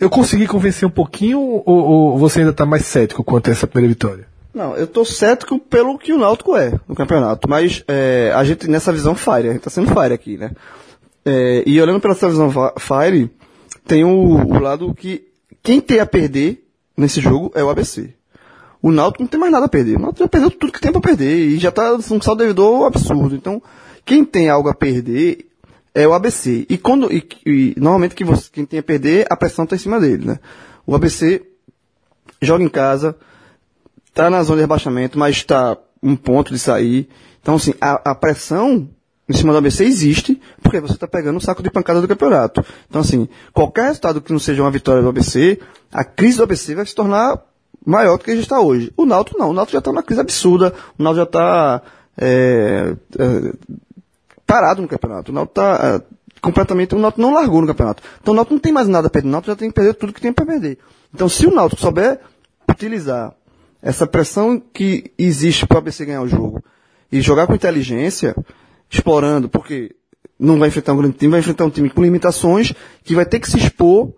Eu 0.00 0.08
consegui 0.08 0.46
convencer 0.46 0.88
um 0.88 0.90
pouquinho 0.90 1.38
ou, 1.38 1.62
ou 1.66 2.18
você 2.18 2.40
ainda 2.40 2.50
está 2.52 2.64
mais 2.64 2.86
cético 2.86 3.22
quanto 3.22 3.48
a 3.48 3.52
essa 3.52 3.66
primeira 3.66 3.92
vitória? 3.92 4.26
Não, 4.54 4.74
eu 4.76 4.86
tô 4.86 5.04
cético 5.04 5.58
pelo 5.58 5.98
que 5.98 6.12
o 6.12 6.18
Náutico 6.18 6.56
é 6.56 6.78
no 6.88 6.94
campeonato, 6.94 7.48
mas 7.48 7.82
é, 7.88 8.32
a 8.34 8.44
gente 8.44 8.68
nessa 8.68 8.92
visão 8.92 9.14
Fire, 9.14 9.48
a 9.48 9.52
gente 9.52 9.62
tá 9.62 9.70
sendo 9.70 9.88
Fire 9.88 10.12
aqui, 10.12 10.36
né? 10.36 10.50
É, 11.24 11.62
e 11.64 11.80
olhando 11.80 12.00
pela 12.00 12.12
essa 12.12 12.28
visão 12.28 12.50
Fire, 12.78 13.30
tem 13.86 14.04
o, 14.04 14.10
o 14.10 14.58
lado 14.58 14.92
que 14.94 15.31
quem 15.62 15.80
tem 15.80 16.00
a 16.00 16.06
perder 16.06 16.66
nesse 16.96 17.20
jogo 17.20 17.52
é 17.54 17.62
o 17.62 17.70
ABC. 17.70 18.14
O 18.80 18.90
Náutico 18.90 19.22
não 19.22 19.28
tem 19.28 19.38
mais 19.38 19.52
nada 19.52 19.66
a 19.66 19.68
perder. 19.68 19.96
O 19.96 20.00
Náutico 20.00 20.24
já 20.24 20.28
perdeu 20.28 20.50
tudo 20.50 20.72
que 20.72 20.80
tem 20.80 20.90
pra 20.90 21.00
perder 21.00 21.36
e 21.36 21.58
já 21.58 21.70
tá 21.70 21.94
um 21.94 22.20
saldo 22.20 22.40
devedor 22.40 22.84
absurdo. 22.84 23.34
Então, 23.34 23.62
quem 24.04 24.24
tem 24.24 24.50
algo 24.50 24.68
a 24.68 24.74
perder 24.74 25.46
é 25.94 26.06
o 26.06 26.12
ABC. 26.12 26.66
E 26.68 26.76
quando 26.76 27.12
e, 27.12 27.24
e 27.46 27.74
normalmente 27.76 28.14
que 28.14 28.24
você, 28.24 28.48
quem 28.50 28.66
tem 28.66 28.80
a 28.80 28.82
perder, 28.82 29.26
a 29.30 29.36
pressão 29.36 29.64
tá 29.64 29.76
em 29.76 29.78
cima 29.78 30.00
dele, 30.00 30.26
né? 30.26 30.40
O 30.84 30.96
ABC 30.96 31.42
joga 32.40 32.64
em 32.64 32.68
casa, 32.68 33.16
tá 34.12 34.28
na 34.28 34.42
zona 34.42 34.56
de 34.56 34.62
rebaixamento, 34.62 35.16
mas 35.16 35.36
está 35.36 35.76
um 36.02 36.16
ponto 36.16 36.52
de 36.52 36.58
sair. 36.58 37.08
Então, 37.40 37.54
assim, 37.54 37.74
a, 37.80 38.10
a 38.10 38.14
pressão 38.14 38.88
em 39.28 39.32
cima 39.32 39.52
do 39.52 39.58
ABC 39.58 39.84
existe, 39.84 40.40
porque 40.62 40.80
você 40.80 40.94
está 40.94 41.06
pegando 41.06 41.36
o 41.36 41.40
saco 41.40 41.62
de 41.62 41.70
pancada 41.70 42.00
do 42.00 42.08
campeonato. 42.08 42.64
Então, 42.88 43.00
assim, 43.00 43.28
qualquer 43.52 43.84
resultado 43.84 44.20
que 44.20 44.32
não 44.32 44.38
seja 44.38 44.62
uma 44.62 44.70
vitória 44.70 45.02
do 45.02 45.08
ABC, 45.08 45.60
a 45.92 46.04
crise 46.04 46.38
do 46.38 46.42
ABC 46.42 46.74
vai 46.74 46.84
se 46.84 46.94
tornar 46.94 47.40
maior 47.84 48.18
do 48.18 48.24
que 48.24 48.32
gente 48.32 48.42
está 48.42 48.60
hoje. 48.60 48.92
O 48.96 49.04
Náutico 49.04 49.38
não, 49.38 49.50
o 49.50 49.52
Náutico 49.52 49.72
já 49.72 49.78
está 49.78 49.90
numa 49.90 50.02
crise 50.02 50.20
absurda, 50.20 50.74
o 50.98 51.02
Náutico 51.02 51.16
já 51.16 51.22
está 51.24 51.82
é, 52.18 52.96
é, 53.18 53.52
parado 54.46 54.82
no 54.82 54.88
campeonato. 54.88 55.30
O 55.30 55.34
Náutico 55.34 55.60
está 55.60 56.02
completamente, 56.40 56.94
o 56.94 56.98
Náutico 56.98 57.22
não 57.22 57.34
largou 57.34 57.60
no 57.60 57.66
campeonato. 57.66 58.02
Então 58.20 58.32
o 58.32 58.36
Náutico 58.36 58.54
não 58.54 58.60
tem 58.60 58.72
mais 58.72 58.88
nada 58.88 59.06
a 59.06 59.10
perder, 59.10 59.28
o 59.28 59.32
Náutico 59.32 59.52
já 59.52 59.56
tem 59.56 59.68
que 59.68 59.74
perder 59.74 59.94
tudo 59.94 60.12
que 60.12 60.20
tem 60.20 60.32
para 60.32 60.44
perder. 60.44 60.78
Então 61.14 61.28
se 61.28 61.46
o 61.46 61.54
Náutico 61.54 61.80
souber 61.80 62.20
utilizar 62.68 63.32
essa 63.80 64.06
pressão 64.06 64.60
que 64.60 65.12
existe 65.18 65.66
para 65.66 65.76
o 65.76 65.78
ABC 65.78 66.04
ganhar 66.04 66.22
o 66.22 66.28
jogo 66.28 66.62
e 67.10 67.20
jogar 67.20 67.46
com 67.46 67.54
inteligência, 67.54 68.34
explorando, 68.92 69.48
porque 69.48 69.96
não 70.38 70.58
vai 70.58 70.68
enfrentar 70.68 70.92
um 70.92 70.98
grande 70.98 71.16
time, 71.16 71.30
vai 71.30 71.40
enfrentar 71.40 71.64
um 71.64 71.70
time 71.70 71.88
com 71.88 72.02
limitações 72.02 72.74
que 73.02 73.14
vai 73.14 73.24
ter 73.24 73.40
que 73.40 73.50
se 73.50 73.56
expor 73.56 74.12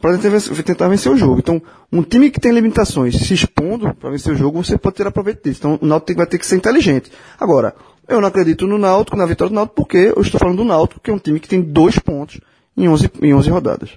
para 0.00 0.18
tentar 0.18 0.88
vencer 0.88 1.10
o 1.12 1.16
jogo. 1.16 1.38
Então, 1.38 1.62
um 1.92 2.02
time 2.02 2.30
que 2.30 2.40
tem 2.40 2.52
limitações 2.52 3.16
se 3.16 3.34
expondo 3.34 3.94
para 3.94 4.10
vencer 4.10 4.32
o 4.32 4.36
jogo, 4.36 4.62
você 4.62 4.76
pode 4.76 4.96
ter 4.96 5.06
aproveito 5.06 5.44
disso. 5.44 5.60
Então, 5.60 5.78
o 5.80 5.86
Náutico 5.86 6.18
vai 6.18 6.26
ter 6.26 6.38
que 6.38 6.46
ser 6.46 6.56
inteligente. 6.56 7.10
Agora, 7.38 7.74
eu 8.06 8.20
não 8.20 8.28
acredito 8.28 8.66
no 8.66 8.78
Náutico, 8.78 9.16
na 9.16 9.26
vitória 9.26 9.50
do 9.50 9.54
Náutico, 9.54 9.76
porque 9.76 10.12
eu 10.14 10.20
estou 10.20 10.38
falando 10.38 10.58
do 10.58 10.64
Náutico, 10.64 11.00
que 11.00 11.10
é 11.10 11.14
um 11.14 11.18
time 11.18 11.40
que 11.40 11.48
tem 11.48 11.62
dois 11.62 11.98
pontos 11.98 12.40
em 12.76 12.88
11, 12.88 13.10
em 13.22 13.32
11 13.34 13.50
rodadas. 13.50 13.90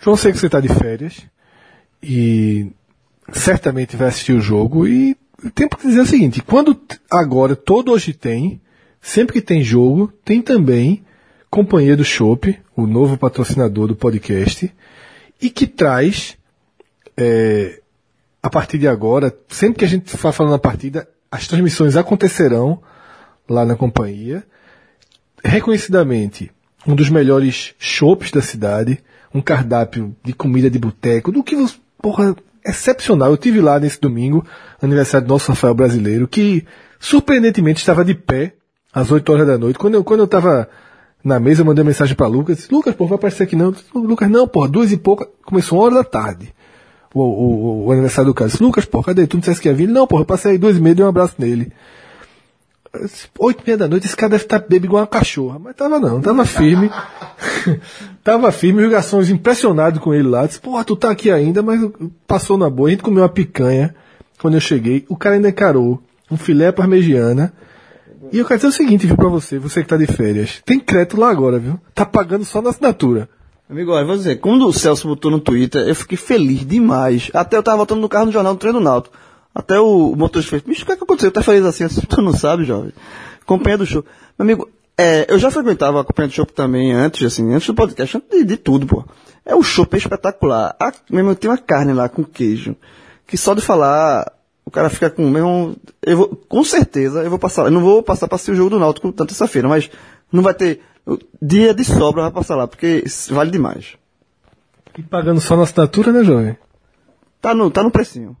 João, 0.00 0.16
sei 0.16 0.32
que 0.32 0.38
você 0.38 0.46
está 0.46 0.60
de 0.60 0.68
férias 0.68 1.22
e 2.02 2.70
certamente 3.32 3.96
vai 3.96 4.08
assistir 4.08 4.32
o 4.32 4.40
jogo 4.40 4.86
e 4.86 5.16
tem 5.54 5.68
que 5.68 5.86
dizer 5.86 6.00
o 6.00 6.06
seguinte, 6.06 6.42
quando 6.42 6.78
agora 7.10 7.54
todo 7.54 7.92
hoje 7.92 8.14
tem, 8.14 8.60
sempre 9.04 9.34
que 9.34 9.42
tem 9.42 9.62
jogo, 9.62 10.10
tem 10.24 10.40
também 10.40 11.04
Companhia 11.50 11.94
do 11.94 12.02
Chopp, 12.02 12.58
o 12.74 12.86
novo 12.86 13.18
patrocinador 13.18 13.86
do 13.86 13.94
podcast, 13.94 14.74
e 15.40 15.50
que 15.50 15.66
traz, 15.66 16.38
é, 17.14 17.82
a 18.42 18.48
partir 18.48 18.78
de 18.78 18.88
agora, 18.88 19.36
sempre 19.46 19.78
que 19.78 19.84
a 19.84 19.88
gente 19.88 20.10
for 20.10 20.32
falando 20.32 20.54
a 20.54 20.58
partida, 20.58 21.06
as 21.30 21.46
transmissões 21.46 21.96
acontecerão 21.96 22.82
lá 23.46 23.66
na 23.66 23.76
companhia, 23.76 24.42
reconhecidamente 25.44 26.50
um 26.86 26.94
dos 26.94 27.10
melhores 27.10 27.74
shops 27.78 28.30
da 28.30 28.40
cidade, 28.40 29.04
um 29.34 29.42
cardápio 29.42 30.16
de 30.24 30.32
comida 30.32 30.70
de 30.70 30.78
boteco, 30.78 31.30
do 31.30 31.44
que 31.44 31.54
porra, 32.00 32.34
excepcional. 32.64 33.30
Eu 33.30 33.36
tive 33.36 33.60
lá 33.60 33.78
nesse 33.78 34.00
domingo, 34.00 34.46
aniversário 34.80 35.26
do 35.26 35.32
nosso 35.34 35.50
Rafael 35.50 35.74
brasileiro, 35.74 36.26
que 36.26 36.64
surpreendentemente 36.98 37.80
estava 37.80 38.02
de 38.02 38.14
pé 38.14 38.54
às 38.94 39.10
8 39.10 39.32
horas 39.32 39.46
da 39.46 39.58
noite. 39.58 39.78
Quando 39.78 39.94
eu, 39.94 40.04
quando 40.04 40.20
eu 40.20 40.28
tava 40.28 40.68
na 41.22 41.40
mesa, 41.40 41.62
eu 41.62 41.66
mandei 41.66 41.82
uma 41.82 41.88
mensagem 41.88 42.14
para 42.14 42.26
Lucas, 42.26 42.68
Lucas, 42.70 42.94
pô, 42.94 43.06
vai 43.06 43.16
aparecer 43.16 43.42
aqui 43.42 43.56
não. 43.56 43.74
Lucas, 43.94 44.30
não, 44.30 44.46
porra, 44.46 44.68
duas 44.68 44.92
e 44.92 44.96
pouca, 44.96 45.26
começou 45.44 45.78
uma 45.78 45.86
hora 45.86 45.94
da 45.96 46.04
tarde. 46.04 46.54
O, 47.12 47.22
o, 47.22 47.86
o 47.86 47.92
aniversário 47.92 48.30
do 48.30 48.34
cara. 48.34 48.50
Disse, 48.50 48.62
Lucas, 48.62 48.84
pô, 48.84 49.02
cadê? 49.02 49.26
Tu 49.26 49.34
não 49.34 49.40
dissesse 49.40 49.60
que 49.60 49.68
ia 49.68 49.74
vir? 49.74 49.88
Não, 49.88 50.06
porra, 50.06 50.22
eu 50.22 50.26
passei 50.26 50.52
aí 50.52 50.58
duas 50.58 50.76
e 50.76 50.80
meia, 50.80 50.94
dei 50.94 51.04
um 51.04 51.08
abraço 51.08 51.34
nele. 51.38 51.72
Oito 53.38 53.62
e 53.62 53.66
meia 53.66 53.76
da 53.76 53.88
noite, 53.88 54.06
esse 54.06 54.16
cara 54.16 54.30
deve 54.30 54.44
estar 54.44 54.58
bêbado 54.58 54.86
igual 54.86 55.02
uma 55.02 55.06
cachorra. 55.06 55.58
Mas 55.58 55.74
tava 55.74 55.98
não, 55.98 56.20
tava 56.20 56.44
firme. 56.44 56.90
tava 58.22 58.52
firme, 58.52 58.84
os 58.84 58.90
garçons 58.90 59.30
impressionados 59.30 60.00
com 60.00 60.12
ele 60.12 60.28
lá. 60.28 60.46
Disse, 60.46 60.60
porra, 60.60 60.84
tu 60.84 60.96
tá 60.96 61.10
aqui 61.10 61.30
ainda, 61.30 61.62
mas 61.62 61.80
passou 62.26 62.58
na 62.58 62.68
boa. 62.68 62.88
A 62.88 62.90
gente 62.90 63.02
comeu 63.02 63.22
uma 63.22 63.28
picanha 63.28 63.94
quando 64.40 64.54
eu 64.54 64.60
cheguei. 64.60 65.04
O 65.08 65.16
cara 65.16 65.36
ainda 65.36 65.48
encarou 65.48 66.02
um 66.30 66.36
filé 66.36 66.70
parmegiana. 66.70 67.52
E 68.32 68.38
eu 68.38 68.44
quero 68.44 68.58
dizer 68.58 68.68
o 68.68 68.72
seguinte, 68.72 69.06
viu, 69.06 69.16
pra 69.16 69.28
você, 69.28 69.58
você 69.58 69.82
que 69.82 69.88
tá 69.88 69.96
de 69.96 70.06
férias. 70.06 70.62
Tem 70.64 70.78
crédito 70.78 71.18
lá 71.18 71.30
agora, 71.30 71.58
viu? 71.58 71.78
Tá 71.94 72.04
pagando 72.04 72.44
só 72.44 72.60
na 72.62 72.70
assinatura. 72.70 73.28
Amigo, 73.68 73.92
olha, 73.92 74.04
vou 74.04 74.16
dizer, 74.16 74.40
quando 74.40 74.66
o 74.66 74.72
Celso 74.72 75.08
botou 75.08 75.30
no 75.30 75.40
Twitter, 75.40 75.86
eu 75.88 75.94
fiquei 75.94 76.18
feliz 76.18 76.66
demais. 76.66 77.30
Até 77.32 77.56
eu 77.56 77.62
tava 77.62 77.78
voltando 77.78 78.00
no 78.00 78.08
carro 78.08 78.26
no 78.26 78.32
jornal 78.32 78.54
do 78.54 78.58
treino 78.58 78.80
Náutico. 78.80 79.16
Até 79.54 79.78
o, 79.78 80.14
motorista 80.16 80.50
fez, 80.50 80.62
bicho, 80.62 80.82
o 80.82 80.86
que 80.86 80.92
é 80.92 80.96
que 80.96 81.04
aconteceu? 81.04 81.30
Tá 81.30 81.42
feliz 81.42 81.64
assim? 81.64 81.86
Tu 81.88 82.22
não 82.22 82.32
sabe, 82.32 82.64
jovem. 82.64 82.92
Companhia 83.46 83.78
do 83.78 83.86
show. 83.86 84.04
Meu 84.38 84.44
amigo, 84.44 84.68
é, 84.96 85.26
eu 85.28 85.38
já 85.38 85.50
frequentava 85.50 86.00
a 86.00 86.04
Companhia 86.04 86.28
do 86.28 86.34
Show 86.34 86.46
também 86.46 86.92
antes, 86.92 87.24
assim, 87.24 87.52
antes 87.52 87.66
do 87.66 87.74
podcast, 87.74 88.16
antes 88.16 88.30
de, 88.30 88.44
de 88.44 88.56
tudo, 88.56 88.86
pô. 88.86 89.04
É 89.44 89.54
o 89.54 89.62
show 89.62 89.86
espetacular. 89.92 90.74
A, 90.78 90.92
mesmo, 91.10 91.34
tem 91.34 91.50
uma 91.50 91.58
carne 91.58 91.92
lá 91.92 92.08
com 92.08 92.24
queijo, 92.24 92.76
que 93.26 93.36
só 93.36 93.54
de 93.54 93.60
falar, 93.60 94.30
o 94.64 94.70
cara 94.70 94.88
fica 94.88 95.10
com 95.10 95.28
mesmo, 95.28 95.76
eu 96.02 96.16
vou, 96.16 96.28
com 96.48 96.64
certeza, 96.64 97.22
eu 97.22 97.30
vou 97.30 97.38
passar, 97.38 97.64
eu 97.66 97.70
não 97.70 97.80
vou 97.80 98.02
passar 98.02 98.26
pra 98.26 98.36
assistir 98.36 98.52
o 98.52 98.56
jogo 98.56 98.70
do 98.70 98.78
Náutico 98.78 99.12
tanto 99.12 99.32
essa 99.32 99.46
feira, 99.46 99.68
mas 99.68 99.90
não 100.32 100.42
vai 100.42 100.54
ter, 100.54 100.80
dia 101.40 101.74
de 101.74 101.84
sobra 101.84 102.22
vai 102.22 102.32
passar 102.32 102.56
lá, 102.56 102.66
porque 102.66 103.04
vale 103.30 103.50
demais. 103.50 103.96
E 104.96 105.02
pagando 105.02 105.40
só 105.40 105.56
na 105.56 105.64
assinatura, 105.64 106.12
né, 106.12 106.24
jovem? 106.24 106.56
Tá 107.40 107.54
no, 107.54 107.70
tá 107.70 107.82
no 107.82 107.90
precinho. 107.90 108.36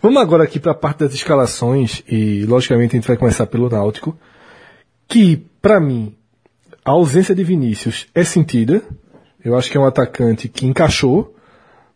Vamos 0.00 0.20
agora 0.20 0.44
aqui 0.44 0.58
para 0.58 0.72
a 0.72 0.74
parte 0.74 1.00
das 1.00 1.14
escalações 1.14 2.02
e 2.08 2.44
logicamente 2.46 2.96
a 2.96 2.98
gente 2.98 3.08
vai 3.08 3.16
começar 3.16 3.46
pelo 3.46 3.68
Náutico, 3.68 4.18
que 5.06 5.36
para 5.60 5.78
mim 5.78 6.16
a 6.84 6.90
ausência 6.90 7.34
de 7.34 7.44
Vinícius 7.44 8.06
é 8.14 8.24
sentida. 8.24 8.82
Eu 9.44 9.56
acho 9.56 9.70
que 9.70 9.76
é 9.76 9.80
um 9.80 9.86
atacante 9.86 10.48
que 10.48 10.66
encaixou. 10.66 11.31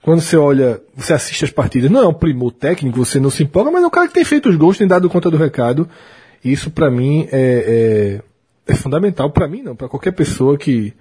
Quando 0.06 0.20
você 0.20 0.36
olha, 0.36 0.80
você 0.94 1.12
assiste 1.12 1.44
as 1.44 1.50
partidas, 1.50 1.90
não 1.90 2.00
é 2.00 2.06
um 2.06 2.14
primor 2.14 2.52
técnico, 2.52 3.04
você 3.04 3.18
não 3.18 3.28
se 3.28 3.42
empolga, 3.42 3.72
mas 3.72 3.82
é 3.82 3.86
um 3.88 3.90
cara 3.90 4.06
que 4.06 4.14
tem 4.14 4.24
feito 4.24 4.48
os 4.48 4.54
gols, 4.54 4.78
tem 4.78 4.86
dado 4.86 5.10
conta 5.10 5.28
do 5.28 5.36
recado. 5.36 5.88
Isso 6.44 6.70
para 6.70 6.88
mim 6.88 7.26
é, 7.32 8.20
é, 8.68 8.72
é 8.72 8.76
fundamental. 8.76 9.28
Para 9.30 9.48
mim 9.48 9.62
não, 9.62 9.74
para 9.74 9.88
qualquer 9.88 10.12
pessoa 10.12 10.56
que, 10.56 10.94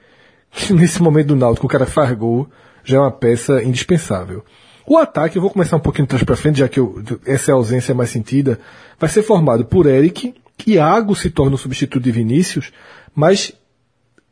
que 0.50 0.74
nesse 0.74 1.04
momento 1.04 1.28
do 1.28 1.36
Náutico 1.36 1.68
o 1.68 1.70
cara 1.70 1.86
faz 1.86 2.12
gol, 2.18 2.50
já 2.84 2.98
é 2.98 3.00
uma 3.00 3.12
peça 3.12 3.62
indispensável. 3.62 4.44
O 4.88 4.98
ataque, 4.98 5.38
eu 5.38 5.42
vou 5.44 5.52
começar 5.52 5.76
um 5.76 5.82
pouquinho 5.82 6.06
de 6.06 6.10
trás 6.10 6.24
para 6.24 6.36
frente, 6.36 6.58
já 6.58 6.68
que 6.68 6.80
eu, 6.80 7.00
essa 7.28 7.52
é 7.52 7.54
a 7.54 7.58
ausência 7.58 7.94
mais 7.94 8.10
sentida, 8.10 8.60
vai 9.00 9.08
ser 9.08 9.22
formado 9.22 9.66
por 9.66 9.86
Eric, 9.86 10.34
Iago 10.66 11.16
se 11.16 11.30
torna 11.30 11.54
o 11.54 11.60
substituto 11.60 12.02
de 12.02 12.10
Vinícius, 12.10 12.72
mas 13.14 13.54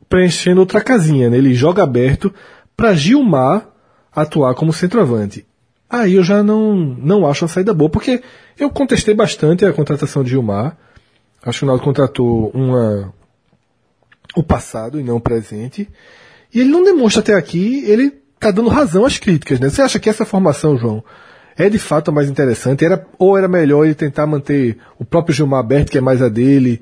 preenchendo 0.10 0.62
outra 0.62 0.82
casinha, 0.82 1.30
né? 1.30 1.38
Ele 1.38 1.54
joga 1.54 1.84
aberto 1.84 2.34
para 2.76 2.96
Gilmar 2.96 3.72
atuar 4.16 4.54
como 4.56 4.74
centroavante. 4.74 5.46
Aí 5.90 6.16
eu 6.16 6.24
já 6.24 6.42
não, 6.42 6.76
não 6.76 7.28
acho 7.28 7.46
a 7.46 7.48
saída 7.48 7.74
boa, 7.74 7.90
porque 7.90 8.22
eu 8.58 8.70
contestei 8.70 9.14
bastante 9.14 9.66
a 9.66 9.74
contratação 9.74 10.24
de 10.24 10.32
Gilmar. 10.32 10.78
Acho 11.46 11.60
que 11.60 11.66
o 11.66 11.68
Naldo 11.68 11.84
contratou 11.84 12.50
uma, 12.52 13.14
o 14.36 14.42
passado 14.42 15.00
e 15.00 15.04
não 15.04 15.18
o 15.18 15.22
presente. 15.22 15.88
E 16.54 16.60
ele 16.60 16.70
não 16.70 16.84
demonstra 16.84 17.22
até 17.22 17.34
aqui, 17.34 17.84
ele 17.86 18.12
tá 18.40 18.52
dando 18.52 18.70
razão 18.70 19.06
às 19.06 19.18
críticas, 19.18 19.60
né? 19.60 19.70
Você 19.70 19.82
acha 19.82 20.00
que 20.00 20.10
essa 20.10 20.26
formação, 20.26 20.78
João, 20.78 21.04
é 21.56 21.70
de 21.70 21.78
fato 21.78 22.10
a 22.10 22.14
mais 22.14 22.30
interessante? 22.30 22.84
Era, 22.84 23.06
ou 23.18 23.38
era 23.38 23.48
melhor 23.48 23.86
ele 23.86 23.94
tentar 23.94 24.26
manter 24.26 24.78
o 24.98 25.06
próprio 25.06 25.36
Gilmar 25.36 25.60
aberto, 25.60 25.92
que 25.92 25.98
é 25.98 26.02
mais 26.02 26.22
a 26.22 26.30
dele, 26.30 26.82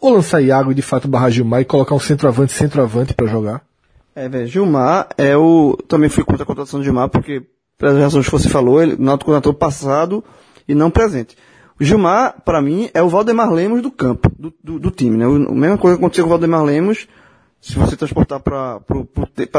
ou 0.00 0.14
lançar 0.14 0.40
Iago 0.40 0.72
e 0.72 0.74
de 0.74 0.82
fato 0.82 1.06
barrar 1.06 1.30
Gilmar 1.30 1.60
e 1.60 1.64
colocar 1.64 1.94
um 1.94 2.00
centroavante, 2.00 2.52
centroavante 2.52 3.14
para 3.14 3.26
jogar? 3.26 3.62
É, 4.20 4.28
velho, 4.28 4.46
Gilmar 4.46 5.08
é 5.16 5.34
o. 5.34 5.78
Também 5.88 6.10
fui 6.10 6.22
contra 6.22 6.42
a 6.42 6.46
contratação 6.46 6.78
de 6.78 6.84
Gilmar, 6.84 7.08
porque, 7.08 7.42
pelas 7.78 7.96
razões 7.96 8.26
que 8.26 8.30
você 8.30 8.50
falou, 8.50 8.82
ele 8.82 8.94
não 8.98 9.16
contratou 9.16 9.54
passado 9.54 10.22
e 10.68 10.74
não 10.74 10.90
presente. 10.90 11.38
O 11.80 11.84
Gilmar, 11.84 12.34
para 12.44 12.60
mim, 12.60 12.90
é 12.92 13.02
o 13.02 13.08
Valdemar 13.08 13.50
Lemos 13.50 13.80
do 13.80 13.90
campo, 13.90 14.30
do, 14.38 14.52
do, 14.62 14.78
do 14.78 14.90
time, 14.90 15.16
né? 15.16 15.24
A 15.24 15.54
mesma 15.54 15.78
coisa 15.78 15.96
que 15.96 16.02
aconteceu 16.02 16.24
com 16.24 16.28
o 16.28 16.32
Valdemar 16.32 16.62
Lemos, 16.62 17.08
se 17.62 17.78
você 17.78 17.96
transportar 17.96 18.40
para 18.40 18.80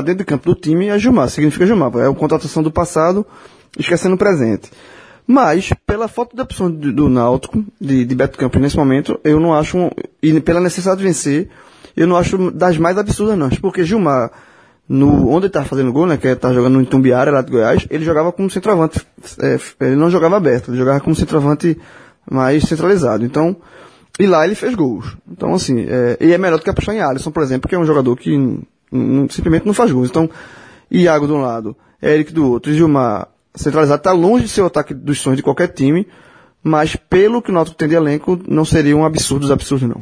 dentro 0.05 0.17
do 0.17 0.25
campo 0.25 0.45
do 0.45 0.53
time, 0.53 0.89
é 0.89 0.99
Gilmar, 0.99 1.27
significa 1.27 1.65
Gilmar. 1.65 1.91
É 1.97 2.07
a 2.07 2.13
contratação 2.13 2.61
do 2.61 2.69
passado, 2.69 3.25
esquecendo 3.79 4.13
o 4.13 4.17
presente. 4.17 4.69
Mas, 5.25 5.73
pela 5.87 6.07
falta 6.07 6.35
de 6.35 6.41
opção 6.43 6.69
do, 6.69 6.93
do 6.93 7.09
Náutico, 7.09 7.65
de, 7.79 8.05
de 8.05 8.13
Beto 8.13 8.37
Campos 8.37 8.61
nesse 8.61 8.77
momento, 8.77 9.19
eu 9.23 9.39
não 9.39 9.55
acho, 9.55 9.75
um, 9.75 9.89
e 10.21 10.39
pela 10.39 10.59
necessidade 10.59 10.99
de 10.99 11.07
vencer, 11.07 11.49
eu 11.97 12.05
não 12.05 12.15
acho 12.15 12.51
das 12.51 12.77
mais 12.77 12.95
absurdas 12.99 13.35
não. 13.35 13.49
Porque 13.49 13.83
Gilmar, 13.83 14.31
no, 14.91 15.29
onde 15.29 15.45
ele 15.45 15.53
tá 15.53 15.63
fazendo 15.63 15.93
gol, 15.93 16.05
né, 16.05 16.17
que 16.17 16.27
ele 16.27 16.35
tá 16.35 16.51
jogando 16.51 16.73
no 16.73 16.81
Itumbiara, 16.81 17.31
lá 17.31 17.41
de 17.41 17.49
Goiás, 17.49 17.87
ele 17.89 18.03
jogava 18.03 18.29
como 18.33 18.49
centroavante, 18.49 18.99
é, 19.39 19.57
ele 19.79 19.95
não 19.95 20.09
jogava 20.09 20.35
aberto, 20.35 20.69
ele 20.69 20.77
jogava 20.77 20.99
como 20.99 21.15
centroavante 21.15 21.79
mais 22.29 22.63
centralizado. 22.65 23.23
Então, 23.23 23.55
e 24.19 24.27
lá 24.27 24.45
ele 24.45 24.53
fez 24.53 24.75
gols. 24.75 25.15
Então, 25.31 25.53
assim, 25.53 25.85
é, 25.87 26.17
e 26.19 26.33
é 26.33 26.37
melhor 26.37 26.57
do 26.57 26.63
que 26.65 26.69
apostar 26.69 26.93
em 26.93 26.99
Alisson, 26.99 27.31
por 27.31 27.41
exemplo, 27.41 27.69
que 27.69 27.75
é 27.75 27.79
um 27.79 27.85
jogador 27.85 28.17
que 28.17 28.35
simplesmente 29.29 29.65
não 29.65 29.73
faz 29.73 29.89
gols. 29.93 30.09
Então, 30.09 30.29
Iago 30.91 31.25
de 31.25 31.31
um 31.31 31.39
lado, 31.39 31.73
Eric 32.03 32.33
do 32.33 32.51
outro, 32.51 32.73
Gilmar 32.73 33.29
centralizado 33.55 34.01
está 34.01 34.11
longe 34.11 34.43
de 34.43 34.49
ser 34.49 34.61
o 34.61 34.65
ataque 34.65 34.93
dos 34.93 35.21
sonhos 35.21 35.37
de 35.37 35.43
qualquer 35.43 35.69
time, 35.69 36.05
mas 36.61 36.97
pelo 36.97 37.41
que 37.41 37.49
o 37.49 37.53
Náutico 37.53 37.77
tem 37.77 37.87
de 37.87 37.95
elenco, 37.95 38.37
não 38.45 38.65
seria 38.65 38.97
um 38.97 39.05
absurdo 39.05 39.43
dos 39.43 39.51
absurdos, 39.51 39.87
não. 39.87 40.01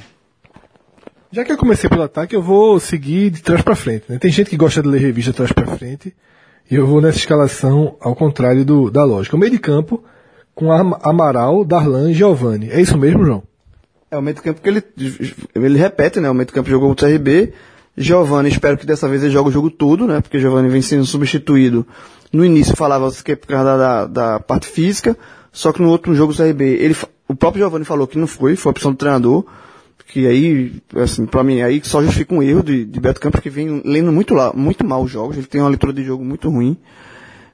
Já 1.31 1.45
que 1.45 1.51
eu 1.51 1.57
comecei 1.57 1.89
pelo 1.89 2.03
ataque, 2.03 2.35
eu 2.35 2.41
vou 2.41 2.79
seguir 2.79 3.29
de 3.29 3.41
trás 3.41 3.61
para 3.61 3.75
frente. 3.75 4.05
Né? 4.09 4.17
Tem 4.17 4.31
gente 4.31 4.49
que 4.49 4.57
gosta 4.57 4.81
de 4.81 4.87
ler 4.87 4.99
revista 4.99 5.31
de 5.31 5.37
trás 5.37 5.51
para 5.51 5.77
frente, 5.77 6.15
e 6.69 6.75
eu 6.75 6.87
vou 6.87 7.01
nessa 7.01 7.17
escalação 7.17 7.95
ao 7.99 8.15
contrário 8.15 8.65
do, 8.65 8.89
da 8.89 9.03
lógica. 9.03 9.35
O 9.35 9.39
meio 9.39 9.51
de 9.51 9.59
campo, 9.59 10.03
com 10.55 10.71
Amaral, 10.71 11.63
Darlan 11.63 12.11
e 12.11 12.13
Giovanni. 12.13 12.69
É 12.71 12.81
isso 12.81 12.97
mesmo, 12.97 13.25
João? 13.25 13.43
É 14.09 14.17
o 14.17 14.21
meio 14.21 14.35
de 14.35 14.41
campo 14.41 14.61
que 14.61 14.69
ele, 14.69 14.83
ele 15.53 15.77
repete, 15.77 16.19
né? 16.19 16.29
O 16.29 16.33
meio 16.33 16.47
de 16.47 16.53
campo 16.53 16.69
jogou 16.69 16.91
o 16.91 16.95
CRB. 16.95 17.53
Giovanni, 17.95 18.49
espero 18.49 18.77
que 18.77 18.85
dessa 18.85 19.07
vez 19.07 19.23
ele 19.23 19.31
jogue 19.31 19.49
o 19.49 19.51
jogo 19.51 19.69
todo, 19.69 20.07
né? 20.07 20.21
Porque 20.21 20.39
Giovanni 20.39 20.69
vem 20.69 20.81
sendo 20.81 21.05
substituído 21.05 21.85
no 22.31 22.45
início 22.45 22.75
falava 22.75 23.11
que 23.11 23.31
é 23.31 23.35
por 23.35 23.47
causa 23.47 23.77
da, 23.77 24.05
da, 24.05 24.39
parte 24.39 24.67
física, 24.67 25.17
só 25.51 25.71
que 25.71 25.81
no 25.81 25.89
outro 25.89 26.13
jogo 26.13 26.33
do 26.33 26.37
CRB, 26.37 26.63
ele, 26.63 26.95
o 27.27 27.35
próprio 27.35 27.63
Giovanni 27.63 27.85
falou 27.85 28.07
que 28.07 28.17
não 28.17 28.27
foi, 28.27 28.55
foi 28.55 28.69
a 28.69 28.71
opção 28.71 28.91
do 28.91 28.97
treinador, 28.97 29.45
que 30.09 30.25
aí, 30.27 30.81
assim, 30.95 31.25
pra 31.27 31.43
mim, 31.43 31.61
aí 31.61 31.79
só 31.83 32.01
justifica 32.01 32.33
um 32.33 32.41
erro 32.41 32.63
de, 32.63 32.83
de 32.83 32.99
Beto 32.99 33.21
Campos, 33.21 33.39
que 33.39 33.49
vem 33.49 33.81
lendo 33.85 34.11
muito, 34.11 34.33
lá, 34.33 34.51
muito 34.53 34.85
mal 34.85 35.03
os 35.03 35.11
jogos, 35.11 35.37
ele 35.37 35.45
tem 35.45 35.61
uma 35.61 35.69
leitura 35.69 35.93
de 35.93 36.03
jogo 36.03 36.25
muito 36.25 36.49
ruim. 36.49 36.75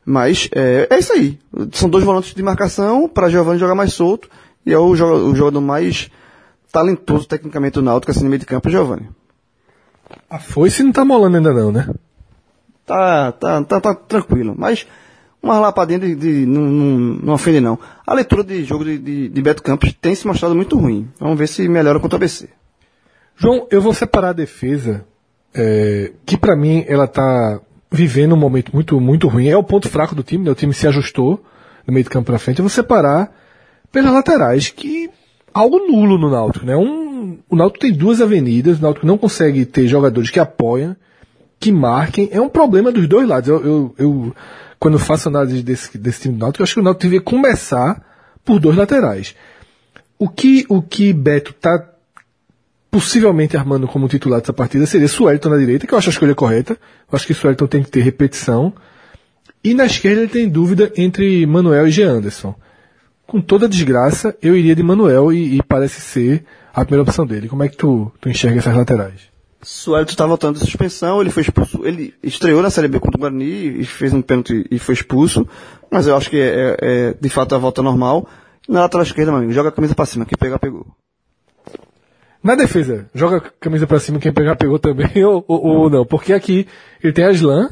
Mas 0.05 0.47
é, 0.53 0.87
é 0.89 0.97
isso 0.97 1.11
aí. 1.11 1.37
São 1.73 1.89
dois 1.89 2.05
volantes 2.05 2.33
de 2.33 2.41
marcação 2.41 3.09
para 3.09 3.29
Giovanni 3.29 3.59
jogar 3.59 3.75
mais 3.75 3.93
solto 3.93 4.29
e 4.65 4.71
é 4.71 4.77
o 4.77 4.95
jogador, 4.95 5.27
o 5.27 5.35
jogador 5.35 5.61
mais 5.61 6.09
talentoso 6.71 7.27
tecnicamente 7.27 7.73
do 7.73 7.81
Náutico 7.81 8.11
assim 8.11 8.23
no 8.23 8.29
meio 8.29 8.39
de 8.39 8.45
campo, 8.45 8.69
Giovanni. 8.69 9.09
A 10.29 10.39
foice 10.39 10.83
não 10.83 10.91
tá 10.91 11.03
molando 11.03 11.37
ainda 11.37 11.53
não, 11.53 11.71
né? 11.71 11.89
Tá, 12.85 13.31
tá, 13.33 13.63
tá, 13.63 13.81
tá 13.81 13.95
tranquilo. 13.95 14.55
Mas 14.57 14.87
uma 15.45 15.59
lapadinha 15.59 15.99
de, 15.99 16.15
de, 16.15 16.45
não, 16.45 16.61
não, 16.61 16.97
não 17.23 17.33
ofende 17.33 17.59
não. 17.59 17.77
A 18.05 18.13
leitura 18.13 18.43
de 18.43 18.63
jogo 18.63 18.83
de, 18.83 18.97
de, 18.97 19.29
de, 19.29 19.41
Beto 19.41 19.61
Campos 19.61 19.93
tem 19.93 20.15
se 20.15 20.25
mostrado 20.25 20.55
muito 20.55 20.77
ruim. 20.77 21.07
Vamos 21.19 21.37
ver 21.37 21.47
se 21.47 21.67
melhora 21.69 21.99
contra 21.99 22.15
o 22.15 22.17
ABC. 22.17 22.49
João, 23.37 23.67
eu 23.69 23.79
vou 23.79 23.93
separar 23.93 24.29
a 24.29 24.33
defesa, 24.33 25.05
é, 25.53 26.11
que 26.25 26.35
para 26.35 26.55
mim 26.55 26.83
ela 26.87 27.07
tá 27.07 27.61
vivendo 27.91 28.33
um 28.33 28.37
momento 28.37 28.71
muito, 28.73 28.99
muito 28.99 29.27
ruim. 29.27 29.47
É 29.47 29.55
o 29.55 29.63
ponto 29.63 29.87
fraco 29.87 30.15
do 30.15 30.23
time, 30.23 30.43
né? 30.43 30.51
O 30.51 30.55
time 30.55 30.73
se 30.73 30.87
ajustou 30.87 31.43
no 31.85 31.93
meio 31.93 32.03
do 32.03 32.09
campo 32.09 32.25
para 32.25 32.39
frente. 32.39 32.59
Eu 32.59 32.63
vou 32.63 32.69
separar 32.69 33.31
pelas 33.91 34.11
laterais, 34.11 34.69
que 34.69 35.09
algo 35.53 35.77
nulo 35.77 36.17
no 36.17 36.29
Náutico, 36.29 36.65
né? 36.65 36.75
Um, 36.75 37.37
o 37.49 37.55
Náutico 37.55 37.79
tem 37.79 37.93
duas 37.93 38.19
avenidas, 38.19 38.79
o 38.79 38.81
Náutico 38.81 39.05
não 39.05 39.17
consegue 39.17 39.63
ter 39.65 39.87
jogadores 39.87 40.29
que 40.29 40.39
apoiam 40.39 40.95
que 41.59 41.71
marquem. 41.71 42.29
É 42.31 42.39
um 42.39 42.49
problema 42.49 42.91
dos 42.91 43.07
dois 43.07 43.27
lados. 43.27 43.49
Eu, 43.49 43.65
eu, 43.65 43.95
eu 43.97 44.35
quando 44.85 44.99
faço 44.99 45.29
análise 45.29 45.63
desse, 45.63 45.97
desse 45.97 46.21
time 46.21 46.35
do 46.35 46.41
Náutico, 46.41 46.61
eu 46.61 46.63
acho 46.63 46.75
que 46.75 46.79
o 46.79 46.83
Náutico 46.83 47.01
devia 47.01 47.19
começar 47.19 48.05
por 48.45 48.59
dois 48.59 48.77
laterais. 48.77 49.35
O 50.19 50.29
que 50.29 50.63
o 50.69 50.79
que 50.79 51.11
Beto 51.11 51.49
está 51.49 51.89
possivelmente 52.91 53.57
armando 53.57 53.87
como 53.87 54.07
titular 54.07 54.39
dessa 54.39 54.53
partida 54.53 54.85
seria 54.85 55.07
Suelton 55.07 55.49
na 55.49 55.57
direita, 55.57 55.87
que 55.87 55.93
eu 55.95 55.97
acho 55.97 56.09
a 56.09 56.11
escolha 56.11 56.35
correta. 56.35 56.73
Eu 57.11 57.15
acho 57.15 57.25
que 57.25 57.33
Suelton 57.33 57.65
tem 57.65 57.81
que 57.81 57.89
ter 57.89 58.01
repetição. 58.01 58.75
E 59.63 59.73
na 59.73 59.87
esquerda 59.87 60.21
ele 60.21 60.29
tem 60.29 60.47
dúvida 60.47 60.93
entre 60.95 61.47
Manuel 61.47 61.87
e 61.87 61.91
G. 61.91 62.03
Anderson. 62.03 62.53
Com 63.25 63.41
toda 63.41 63.67
desgraça, 63.67 64.37
eu 64.39 64.55
iria 64.55 64.75
de 64.75 64.83
Manuel 64.83 65.33
e, 65.33 65.57
e 65.57 65.63
parece 65.63 65.99
ser 65.99 66.45
a 66.71 66.85
primeira 66.85 67.01
opção 67.01 67.25
dele. 67.25 67.49
Como 67.49 67.63
é 67.63 67.69
que 67.69 67.75
tu, 67.75 68.11
tu 68.21 68.29
enxerga 68.29 68.59
essas 68.59 68.75
laterais? 68.75 69.34
Suelito 69.61 70.11
está 70.11 70.25
voltando 70.25 70.59
de 70.59 70.65
suspensão, 70.65 71.21
ele 71.21 71.31
foi 71.31 71.41
expulso, 71.41 71.85
ele 71.85 72.13
estreou 72.21 72.61
na 72.61 72.69
Série 72.69 72.87
B 72.87 72.99
contra 72.99 73.17
o 73.17 73.21
Guarani 73.21 73.79
e 73.79 73.85
fez 73.85 74.13
um 74.13 74.21
pênalti 74.21 74.65
e 74.69 74.77
foi 74.77 74.93
expulso, 74.93 75.47
mas 75.89 76.05
eu 76.05 76.15
acho 76.15 76.29
que 76.29 76.37
é, 76.37 76.47
é, 76.49 76.77
é 76.81 77.13
de 77.19 77.29
fato 77.29 77.55
a 77.55 77.57
volta 77.57 77.81
normal. 77.81 78.27
Na 78.67 78.81
lateral 78.81 79.03
esquerda, 79.03 79.31
meu 79.31 79.39
amigo, 79.39 79.53
joga 79.53 79.69
a 79.69 79.71
camisa 79.71 79.95
para 79.95 80.05
cima, 80.05 80.25
quem 80.25 80.37
pegar, 80.37 80.59
pegou. 80.59 80.85
Na 82.43 82.53
defesa, 82.53 83.09
joga 83.13 83.37
a 83.37 83.41
camisa 83.41 83.87
para 83.87 83.99
cima, 83.99 84.19
quem 84.19 84.31
pegar, 84.31 84.55
pegou 84.55 84.77
também, 84.77 85.09
ou, 85.25 85.43
ou, 85.47 85.65
ou, 85.65 85.89
não, 85.89 86.05
porque 86.05 86.31
aqui 86.31 86.67
ele 87.03 87.13
tem 87.13 87.25
Aslan, 87.25 87.71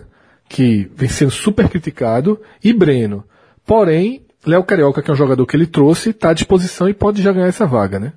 que 0.49 0.89
vem 0.95 1.09
sendo 1.09 1.31
super 1.31 1.69
criticado, 1.69 2.39
e 2.63 2.73
Breno. 2.73 3.23
Porém, 3.65 4.25
Léo 4.45 4.63
Carioca, 4.63 5.01
que 5.01 5.09
é 5.09 5.13
um 5.13 5.17
jogador 5.17 5.45
que 5.45 5.55
ele 5.55 5.67
trouxe, 5.67 6.09
está 6.09 6.31
à 6.31 6.33
disposição 6.33 6.89
e 6.89 6.93
pode 6.93 7.21
já 7.21 7.31
ganhar 7.31 7.47
essa 7.47 7.65
vaga, 7.65 7.99
né? 7.99 8.13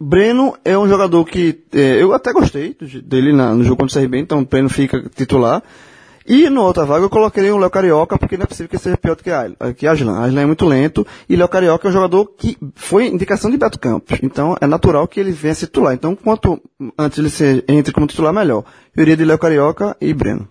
Breno 0.00 0.56
é 0.64 0.78
um 0.78 0.88
jogador 0.88 1.24
que 1.26 1.62
é, 1.74 2.02
eu 2.02 2.14
até 2.14 2.32
gostei 2.32 2.74
dele 3.04 3.34
na, 3.34 3.54
no 3.54 3.62
jogo 3.62 3.82
contra 3.82 3.98
o 3.98 4.02
CRB, 4.02 4.18
então 4.18 4.40
o 4.40 4.46
Breno 4.46 4.70
fica 4.70 5.04
titular. 5.14 5.62
E 6.26 6.48
no 6.48 6.62
outra 6.62 6.84
vaga 6.84 7.04
eu 7.04 7.10
coloquei 7.10 7.50
o 7.50 7.58
Léo 7.58 7.70
Carioca, 7.70 8.16
porque 8.18 8.36
não 8.36 8.44
é 8.44 8.46
possível 8.46 8.68
que 8.68 8.78
seja 8.78 8.96
pior 8.96 9.16
do 9.16 9.22
que, 9.22 9.30
a, 9.30 9.50
que 9.76 9.86
Aslan. 9.86 10.20
Aslan 10.20 10.40
é 10.40 10.46
muito 10.46 10.64
lento, 10.64 11.06
e 11.28 11.36
Léo 11.36 11.48
Carioca 11.48 11.86
é 11.86 11.90
um 11.90 11.92
jogador 11.92 12.24
que 12.38 12.56
foi 12.74 13.08
indicação 13.08 13.50
de 13.50 13.58
Beto 13.58 13.78
Campos. 13.78 14.18
Então 14.22 14.56
é 14.60 14.66
natural 14.66 15.06
que 15.06 15.20
ele 15.20 15.32
venha 15.32 15.54
se 15.54 15.66
titular. 15.66 15.92
Então 15.92 16.16
quanto 16.16 16.62
antes 16.98 17.18
ele 17.18 17.28
se, 17.28 17.62
entre 17.68 17.92
como 17.92 18.06
titular, 18.06 18.32
melhor. 18.32 18.64
Eu 18.96 19.02
iria 19.02 19.16
de 19.16 19.24
Léo 19.24 19.38
Carioca 19.38 19.96
e 20.00 20.14
Breno. 20.14 20.48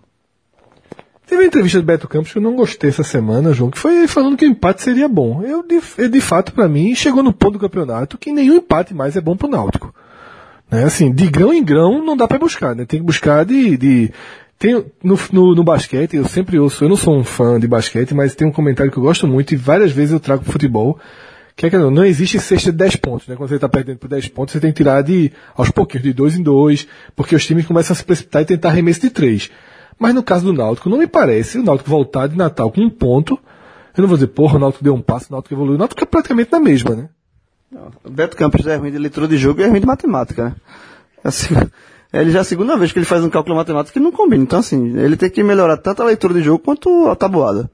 Teve 1.30 1.42
uma 1.42 1.46
entrevista 1.46 1.78
de 1.78 1.84
Beto 1.84 2.08
Campos 2.08 2.32
que 2.32 2.38
eu 2.38 2.42
não 2.42 2.56
gostei 2.56 2.90
essa 2.90 3.04
semana, 3.04 3.52
João, 3.52 3.70
que 3.70 3.78
foi 3.78 4.08
falando 4.08 4.36
que 4.36 4.44
o 4.44 4.48
empate 4.48 4.82
seria 4.82 5.06
bom. 5.06 5.44
Eu, 5.44 5.62
de, 5.62 6.08
de 6.08 6.20
fato, 6.20 6.52
para 6.52 6.68
mim, 6.68 6.92
chegou 6.92 7.22
no 7.22 7.32
ponto 7.32 7.52
do 7.52 7.60
campeonato 7.60 8.18
que 8.18 8.32
nenhum 8.32 8.56
empate 8.56 8.92
mais 8.92 9.14
é 9.14 9.20
bom 9.20 9.36
pro 9.36 9.46
Náutico. 9.46 9.94
Né? 10.68 10.82
Assim, 10.82 11.12
de 11.12 11.28
grão 11.28 11.54
em 11.54 11.62
grão 11.62 12.04
não 12.04 12.16
dá 12.16 12.26
para 12.26 12.36
buscar, 12.36 12.74
né? 12.74 12.84
Tem 12.84 12.98
que 12.98 13.06
buscar 13.06 13.44
de, 13.44 13.76
de 13.76 14.12
Tem, 14.58 14.84
no, 15.04 15.16
no, 15.30 15.54
no 15.54 15.62
basquete, 15.62 16.16
eu 16.16 16.24
sempre 16.24 16.58
ouço, 16.58 16.82
eu 16.82 16.88
não 16.88 16.96
sou 16.96 17.16
um 17.16 17.22
fã 17.22 17.60
de 17.60 17.68
basquete, 17.68 18.12
mas 18.12 18.34
tem 18.34 18.48
um 18.48 18.52
comentário 18.52 18.90
que 18.90 18.98
eu 18.98 19.02
gosto 19.04 19.28
muito 19.28 19.54
e 19.54 19.56
várias 19.56 19.92
vezes 19.92 20.10
eu 20.10 20.18
trago 20.18 20.42
pro 20.42 20.50
futebol, 20.50 20.98
que 21.54 21.64
é 21.64 21.70
que 21.70 21.78
não, 21.78 21.92
não 21.92 22.04
existe 22.04 22.40
cesta 22.40 22.72
de 22.72 22.76
10 22.76 22.96
pontos, 22.96 23.28
né? 23.28 23.36
Quando 23.36 23.50
você 23.50 23.54
está 23.54 23.68
perdendo 23.68 23.98
por 23.98 24.08
10 24.08 24.26
pontos, 24.30 24.50
você 24.50 24.58
tem 24.58 24.72
que 24.72 24.78
tirar 24.78 25.00
de, 25.02 25.30
aos 25.54 25.70
pouquinhos, 25.70 26.02
de 26.02 26.12
2 26.12 26.38
em 26.38 26.42
2, 26.42 26.88
porque 27.14 27.36
os 27.36 27.46
times 27.46 27.66
começam 27.66 27.94
a 27.94 27.96
se 27.96 28.02
precipitar 28.02 28.42
e 28.42 28.46
tentar 28.46 28.70
arremesso 28.70 29.00
de 29.00 29.10
3. 29.10 29.48
Mas 30.00 30.14
no 30.14 30.22
caso 30.22 30.46
do 30.46 30.52
Náutico, 30.54 30.88
não 30.88 30.96
me 30.96 31.06
parece 31.06 31.58
o 31.58 31.62
Náutico 31.62 31.90
voltar 31.90 32.26
de 32.26 32.34
Natal 32.34 32.72
com 32.72 32.80
um 32.80 32.88
ponto, 32.88 33.38
eu 33.94 34.00
não 34.00 34.08
vou 34.08 34.16
dizer, 34.16 34.28
porra, 34.28 34.56
o 34.56 34.58
Náutico 34.58 34.82
deu 34.82 34.94
um 34.94 35.02
passo, 35.02 35.26
o 35.28 35.32
Náutico 35.32 35.54
evoluiu, 35.54 35.74
o 35.74 35.78
Náutico 35.78 36.02
é 36.02 36.06
praticamente 36.06 36.50
na 36.50 36.58
mesma, 36.58 36.96
né? 36.96 37.08
O 38.02 38.10
Beto 38.10 38.34
Campos 38.34 38.66
é 38.66 38.76
ruim 38.76 38.90
de 38.90 38.96
leitura 38.96 39.28
de 39.28 39.36
jogo 39.36 39.60
e 39.60 39.64
é 39.64 39.68
ruim 39.68 39.78
de 39.78 39.86
matemática, 39.86 40.44
né? 40.44 40.54
Assim, 41.22 41.54
ele 42.14 42.30
já 42.30 42.38
é 42.38 42.40
a 42.40 42.44
segunda 42.44 42.78
vez 42.78 42.92
que 42.92 42.98
ele 42.98 43.04
faz 43.04 43.22
um 43.22 43.28
cálculo 43.28 43.56
matemático 43.56 43.92
que 43.92 44.00
não 44.00 44.10
combina. 44.10 44.42
Então, 44.42 44.58
assim, 44.58 44.98
ele 44.98 45.18
tem 45.18 45.28
que 45.28 45.42
melhorar 45.42 45.76
tanto 45.76 46.02
a 46.02 46.06
leitura 46.06 46.32
de 46.32 46.42
jogo 46.42 46.64
quanto 46.64 47.08
a 47.08 47.14
tabuada. 47.14 47.70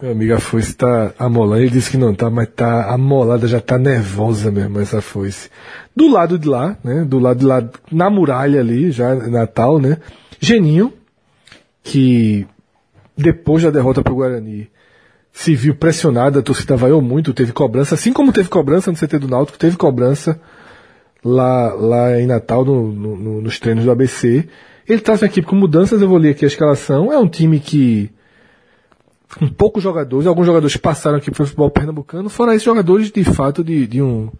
Meu 0.00 0.10
amigo, 0.10 0.34
a 0.34 0.40
foice 0.40 0.74
tá 0.74 1.12
amolando. 1.18 1.62
Ele 1.62 1.70
disse 1.70 1.90
que 1.90 1.98
não 1.98 2.14
tá, 2.14 2.30
mas 2.30 2.48
tá 2.48 2.92
amolada, 2.92 3.46
já 3.46 3.60
tá 3.60 3.78
nervosa 3.78 4.50
mesmo 4.50 4.80
essa 4.80 5.00
foice. 5.00 5.50
Do 5.94 6.10
lado 6.10 6.38
de 6.38 6.48
lá, 6.48 6.76
né? 6.82 7.04
Do 7.04 7.18
lado 7.18 7.38
de 7.38 7.44
lá, 7.44 7.62
na 7.92 8.10
muralha 8.10 8.58
ali, 8.58 8.90
já 8.90 9.14
Natal, 9.14 9.78
né? 9.78 9.98
Geninho, 10.44 10.92
que 11.82 12.46
depois 13.16 13.62
da 13.62 13.70
derrota 13.70 14.02
pro 14.02 14.14
Guarani, 14.14 14.70
se 15.32 15.54
viu 15.54 15.74
pressionado, 15.74 16.38
a 16.38 16.42
torcida 16.42 16.76
vaiou 16.76 17.02
muito, 17.02 17.34
teve 17.34 17.52
cobrança, 17.52 17.94
assim 17.94 18.12
como 18.12 18.32
teve 18.32 18.48
cobrança 18.48 18.90
no 18.90 18.96
CT 18.96 19.18
do 19.18 19.28
Náutico, 19.28 19.58
teve 19.58 19.76
cobrança 19.76 20.40
lá, 21.24 21.74
lá 21.74 22.20
em 22.20 22.26
Natal, 22.26 22.64
no, 22.64 22.92
no, 22.92 23.40
nos 23.40 23.58
treinos 23.58 23.84
do 23.84 23.90
ABC. 23.90 24.48
Ele 24.88 25.00
traz 25.00 25.22
uma 25.22 25.26
equipe 25.26 25.46
com 25.46 25.56
mudanças, 25.56 26.00
eu 26.00 26.08
vou 26.08 26.18
ler 26.18 26.30
aqui 26.30 26.44
a 26.44 26.48
escalação. 26.48 27.12
É 27.12 27.18
um 27.18 27.28
time 27.28 27.58
que, 27.58 28.10
com 29.38 29.48
poucos 29.48 29.82
jogadores, 29.82 30.26
alguns 30.26 30.46
jogadores 30.46 30.76
passaram 30.76 31.18
aqui 31.18 31.30
para 31.30 31.42
o 31.42 31.46
futebol 31.46 31.70
pernambucano, 31.70 32.28
foram 32.28 32.52
esses 32.52 32.64
jogadores 32.64 33.10
de 33.10 33.24
fato 33.24 33.64
de, 33.64 33.86
de 33.86 34.02
um 34.02 34.30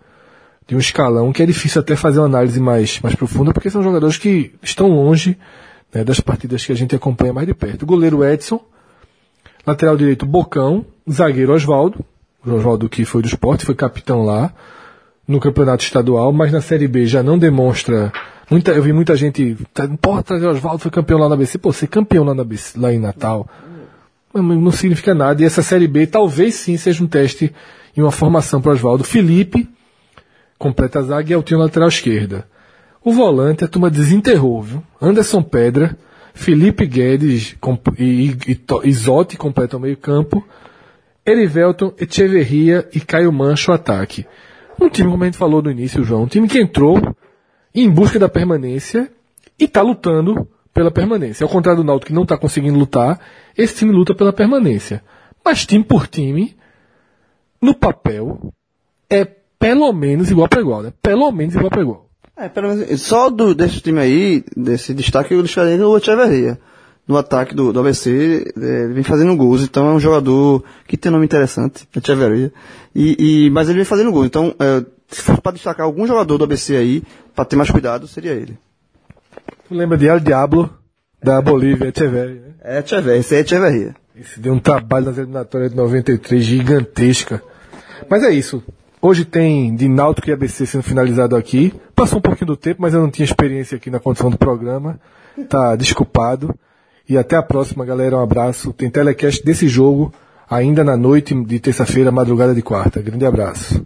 de 0.67 0.75
um 0.75 0.79
escalão 0.79 1.31
que 1.31 1.43
é 1.43 1.47
difícil 1.47 1.81
até 1.81 1.95
fazer 1.95 2.21
uma 2.21 2.27
análise 2.27 2.59
mais, 2.59 2.99
mais 3.01 3.15
profunda, 3.15 3.53
porque 3.53 3.69
são 3.69 3.83
jogadores 3.83 4.17
que 4.17 4.55
estão 4.63 4.89
longe 4.89 5.37
né, 5.95 6.05
das 6.05 6.21
partidas 6.21 6.65
que 6.65 6.73
a 6.73 6.75
gente 6.75 6.95
acompanha 6.95 7.33
mais 7.33 7.47
de 7.47 7.55
perto. 7.55 7.87
Goleiro 7.87 8.25
Edson, 8.25 8.61
lateral 9.67 9.97
direito 9.97 10.27
Bocão, 10.27 10.85
zagueiro 11.11 11.55
Oswaldo, 11.55 12.05
Oswaldo 12.47 12.89
que 12.89 13.05
foi 13.05 13.23
do 13.23 13.29
esporte, 13.29 13.65
foi 13.65 13.75
capitão 13.75 14.25
lá 14.25 14.53
no 15.27 15.41
campeonato 15.41 15.85
estadual, 15.85 16.33
mas 16.33 16.53
na 16.53 16.61
Série 16.61 16.89
B 16.89 17.07
já 17.07 17.23
não 17.23 17.39
demonstra. 17.39 18.13
Muita, 18.51 18.73
eu 18.73 18.83
vi 18.83 18.93
muita 18.93 19.17
gente. 19.17 19.57
tá, 19.73 19.89
Porra, 20.01 20.23
trazer 20.23 20.47
Oswaldo 20.47 20.81
foi 20.81 20.91
campeão 20.91 21.19
lá 21.19 21.31
na 21.31 21.37
BC. 21.37 21.57
Pô, 21.57 21.73
ser 21.73 21.87
campeão 21.87 22.25
lá, 22.25 22.35
na 22.35 22.45
BC, 22.45 22.79
lá 22.79 22.93
em 22.93 22.99
Natal 22.99 23.49
não, 24.43 24.73
significa 24.73 25.15
nada. 25.15 25.43
E 25.43 25.45
essa 25.45 25.63
Série 25.63 25.87
B 25.87 26.07
talvez 26.07 26.55
sim 26.55 26.77
seja 26.77 27.03
um 27.05 27.07
teste 27.07 27.55
e 27.97 28.03
uma 28.03 28.11
formação 28.11 28.61
para 28.61 28.73
Oswaldo. 28.73 29.05
Felipe 29.05 29.69
completa 30.59 30.99
a 30.99 31.03
zaga 31.03 31.31
e 31.31 31.35
é 31.35 31.37
o 31.37 31.43
time 31.43 31.61
lateral 31.61 31.89
esquerda. 31.89 32.47
O 33.05 33.13
volante 33.13 33.63
a 33.63 33.69
turma 33.69 33.91
desenterrou, 33.91 34.63
viu? 34.63 34.83
Anderson 34.99 35.43
Pedra, 35.43 35.95
Felipe 36.33 36.87
Guedes 36.87 37.55
e, 37.99 38.31
e, 38.51 38.61
e 38.89 39.37
completam 39.37 39.79
o 39.79 39.83
meio 39.83 39.97
campo. 39.99 40.43
Erivelton, 41.27 41.93
Echeverria 41.99 42.89
e 42.95 43.01
Caio 43.01 43.31
Mancho 43.31 43.73
ataque. 43.73 44.27
Um 44.81 44.89
time, 44.89 45.11
como 45.11 45.23
a 45.23 45.27
gente 45.27 45.37
falou 45.37 45.61
no 45.61 45.71
início, 45.71 46.03
João, 46.03 46.23
um 46.23 46.27
time 46.27 46.49
que 46.49 46.59
entrou 46.59 46.99
em 47.75 47.91
busca 47.91 48.19
da 48.19 48.29
permanência 48.29 49.13
e 49.59 49.65
está 49.65 49.83
lutando 49.83 50.49
pela 50.73 50.91
permanência. 50.91 51.45
Ao 51.45 51.51
contrário 51.51 51.83
do 51.83 51.87
Náutico 51.87 52.07
que 52.07 52.15
não 52.15 52.23
está 52.23 52.39
conseguindo 52.39 52.79
lutar, 52.79 53.21
esse 53.57 53.77
time 53.77 53.93
luta 53.93 54.15
pela 54.15 54.33
permanência. 54.33 55.05
Mas 55.45 55.67
time 55.67 55.85
por 55.85 56.07
time, 56.07 56.57
no 57.61 57.75
papel, 57.75 58.51
é 59.11 59.27
pelo 59.59 59.93
menos 59.93 60.31
igual 60.31 60.49
para 60.49 60.63
igual, 60.63 60.83
né? 60.83 60.93
Pelo 61.03 61.31
menos 61.31 61.55
igual 61.55 61.71
para 61.71 61.83
igual. 61.83 62.09
É, 62.37 62.49
pelo 62.49 62.69
menos, 62.69 63.03
só 63.03 63.31
do, 63.31 63.55
desse 63.55 63.81
time 63.81 64.01
aí, 64.01 64.45
desse 64.57 64.93
destaque, 64.93 65.33
eu 65.33 65.43
deixaria 65.43 65.77
no 65.77 65.97
Echeverria. 65.97 66.59
No 67.07 67.17
ataque 67.17 67.55
do, 67.55 67.73
do 67.73 67.81
ABC, 67.81 68.53
é, 68.57 68.85
ele 68.85 68.95
vem 68.95 69.05
fazendo 69.05 69.37
gols, 69.37 69.63
então 69.63 69.89
é 69.89 69.93
um 69.93 70.01
jogador 70.01 70.65
que 70.87 70.97
tem 70.97 71.13
nome 71.13 71.25
interessante, 71.25 71.87
Echeverria. 71.95 72.53
E, 72.95 73.45
e, 73.47 73.51
mas 73.51 73.69
ele 73.69 73.77
vem 73.77 73.85
fazendo 73.85 74.11
gols, 74.11 74.27
então, 74.27 74.55
é, 74.59 74.85
se 75.09 75.23
fosse 75.23 75.41
para 75.41 75.53
destacar 75.53 75.85
algum 75.85 76.07
jogador 76.07 76.39
do 76.39 76.45
ABC 76.45 76.77
aí, 76.77 77.03
para 77.35 77.45
ter 77.45 77.57
mais 77.57 77.71
cuidado, 77.71 78.09
seria 78.09 78.33
ele. 78.33 78.59
Tu 79.69 79.75
lembra 79.75 79.99
de 79.99 80.07
El 80.07 80.19
Diablo, 80.19 80.73
da 81.23 81.41
Bolívia, 81.41 81.89
Echeverri, 81.89 82.35
né? 82.35 82.49
É 82.63 82.79
Echeverria, 82.81 83.21
esse 83.21 83.35
é 83.37 83.41
Echeverria. 83.41 83.95
Esse 84.17 84.41
deu 84.41 84.55
um 84.55 84.61
trabalho 84.61 85.07
nas 85.07 85.19
eliminatórias 85.19 85.71
de 85.71 85.77
93 85.77 86.45
gigantesca. 86.45 87.43
Mas 88.09 88.23
é 88.23 88.31
isso. 88.31 88.63
Hoje 89.07 89.27
tem 89.27 89.77
de 89.77 89.87
Náutico 89.87 90.31
e 90.31 90.33
ABC 90.33 90.65
sendo 90.65 90.83
finalizado 90.83 91.37
aqui. 91.37 91.75
Passou 91.95 92.21
um 92.21 92.23
pouquinho 92.23 92.47
do 92.47 92.57
tempo, 92.57 92.81
mas 92.81 92.95
eu 92.95 93.03
não 93.03 93.11
tinha 93.11 93.27
experiência 93.27 93.77
aqui 93.77 93.91
na 93.91 94.01
condição 94.01 94.31
do 94.31 94.39
programa. 94.39 94.99
Tá 95.47 95.77
desculpado. 95.77 96.55
E 97.07 97.19
até 97.19 97.37
a 97.37 97.43
próxima, 97.43 97.85
galera. 97.85 98.17
Um 98.17 98.23
abraço. 98.23 98.73
Tem 98.73 98.89
telecast 98.89 99.45
desse 99.45 99.69
jogo 99.69 100.11
ainda 100.49 100.83
na 100.83 100.97
noite 100.97 101.35
de 101.35 101.61
terça-feira, 101.61 102.11
madrugada 102.11 102.55
de 102.55 102.63
quarta. 102.63 103.03
Grande 103.03 103.27
abraço. 103.27 103.79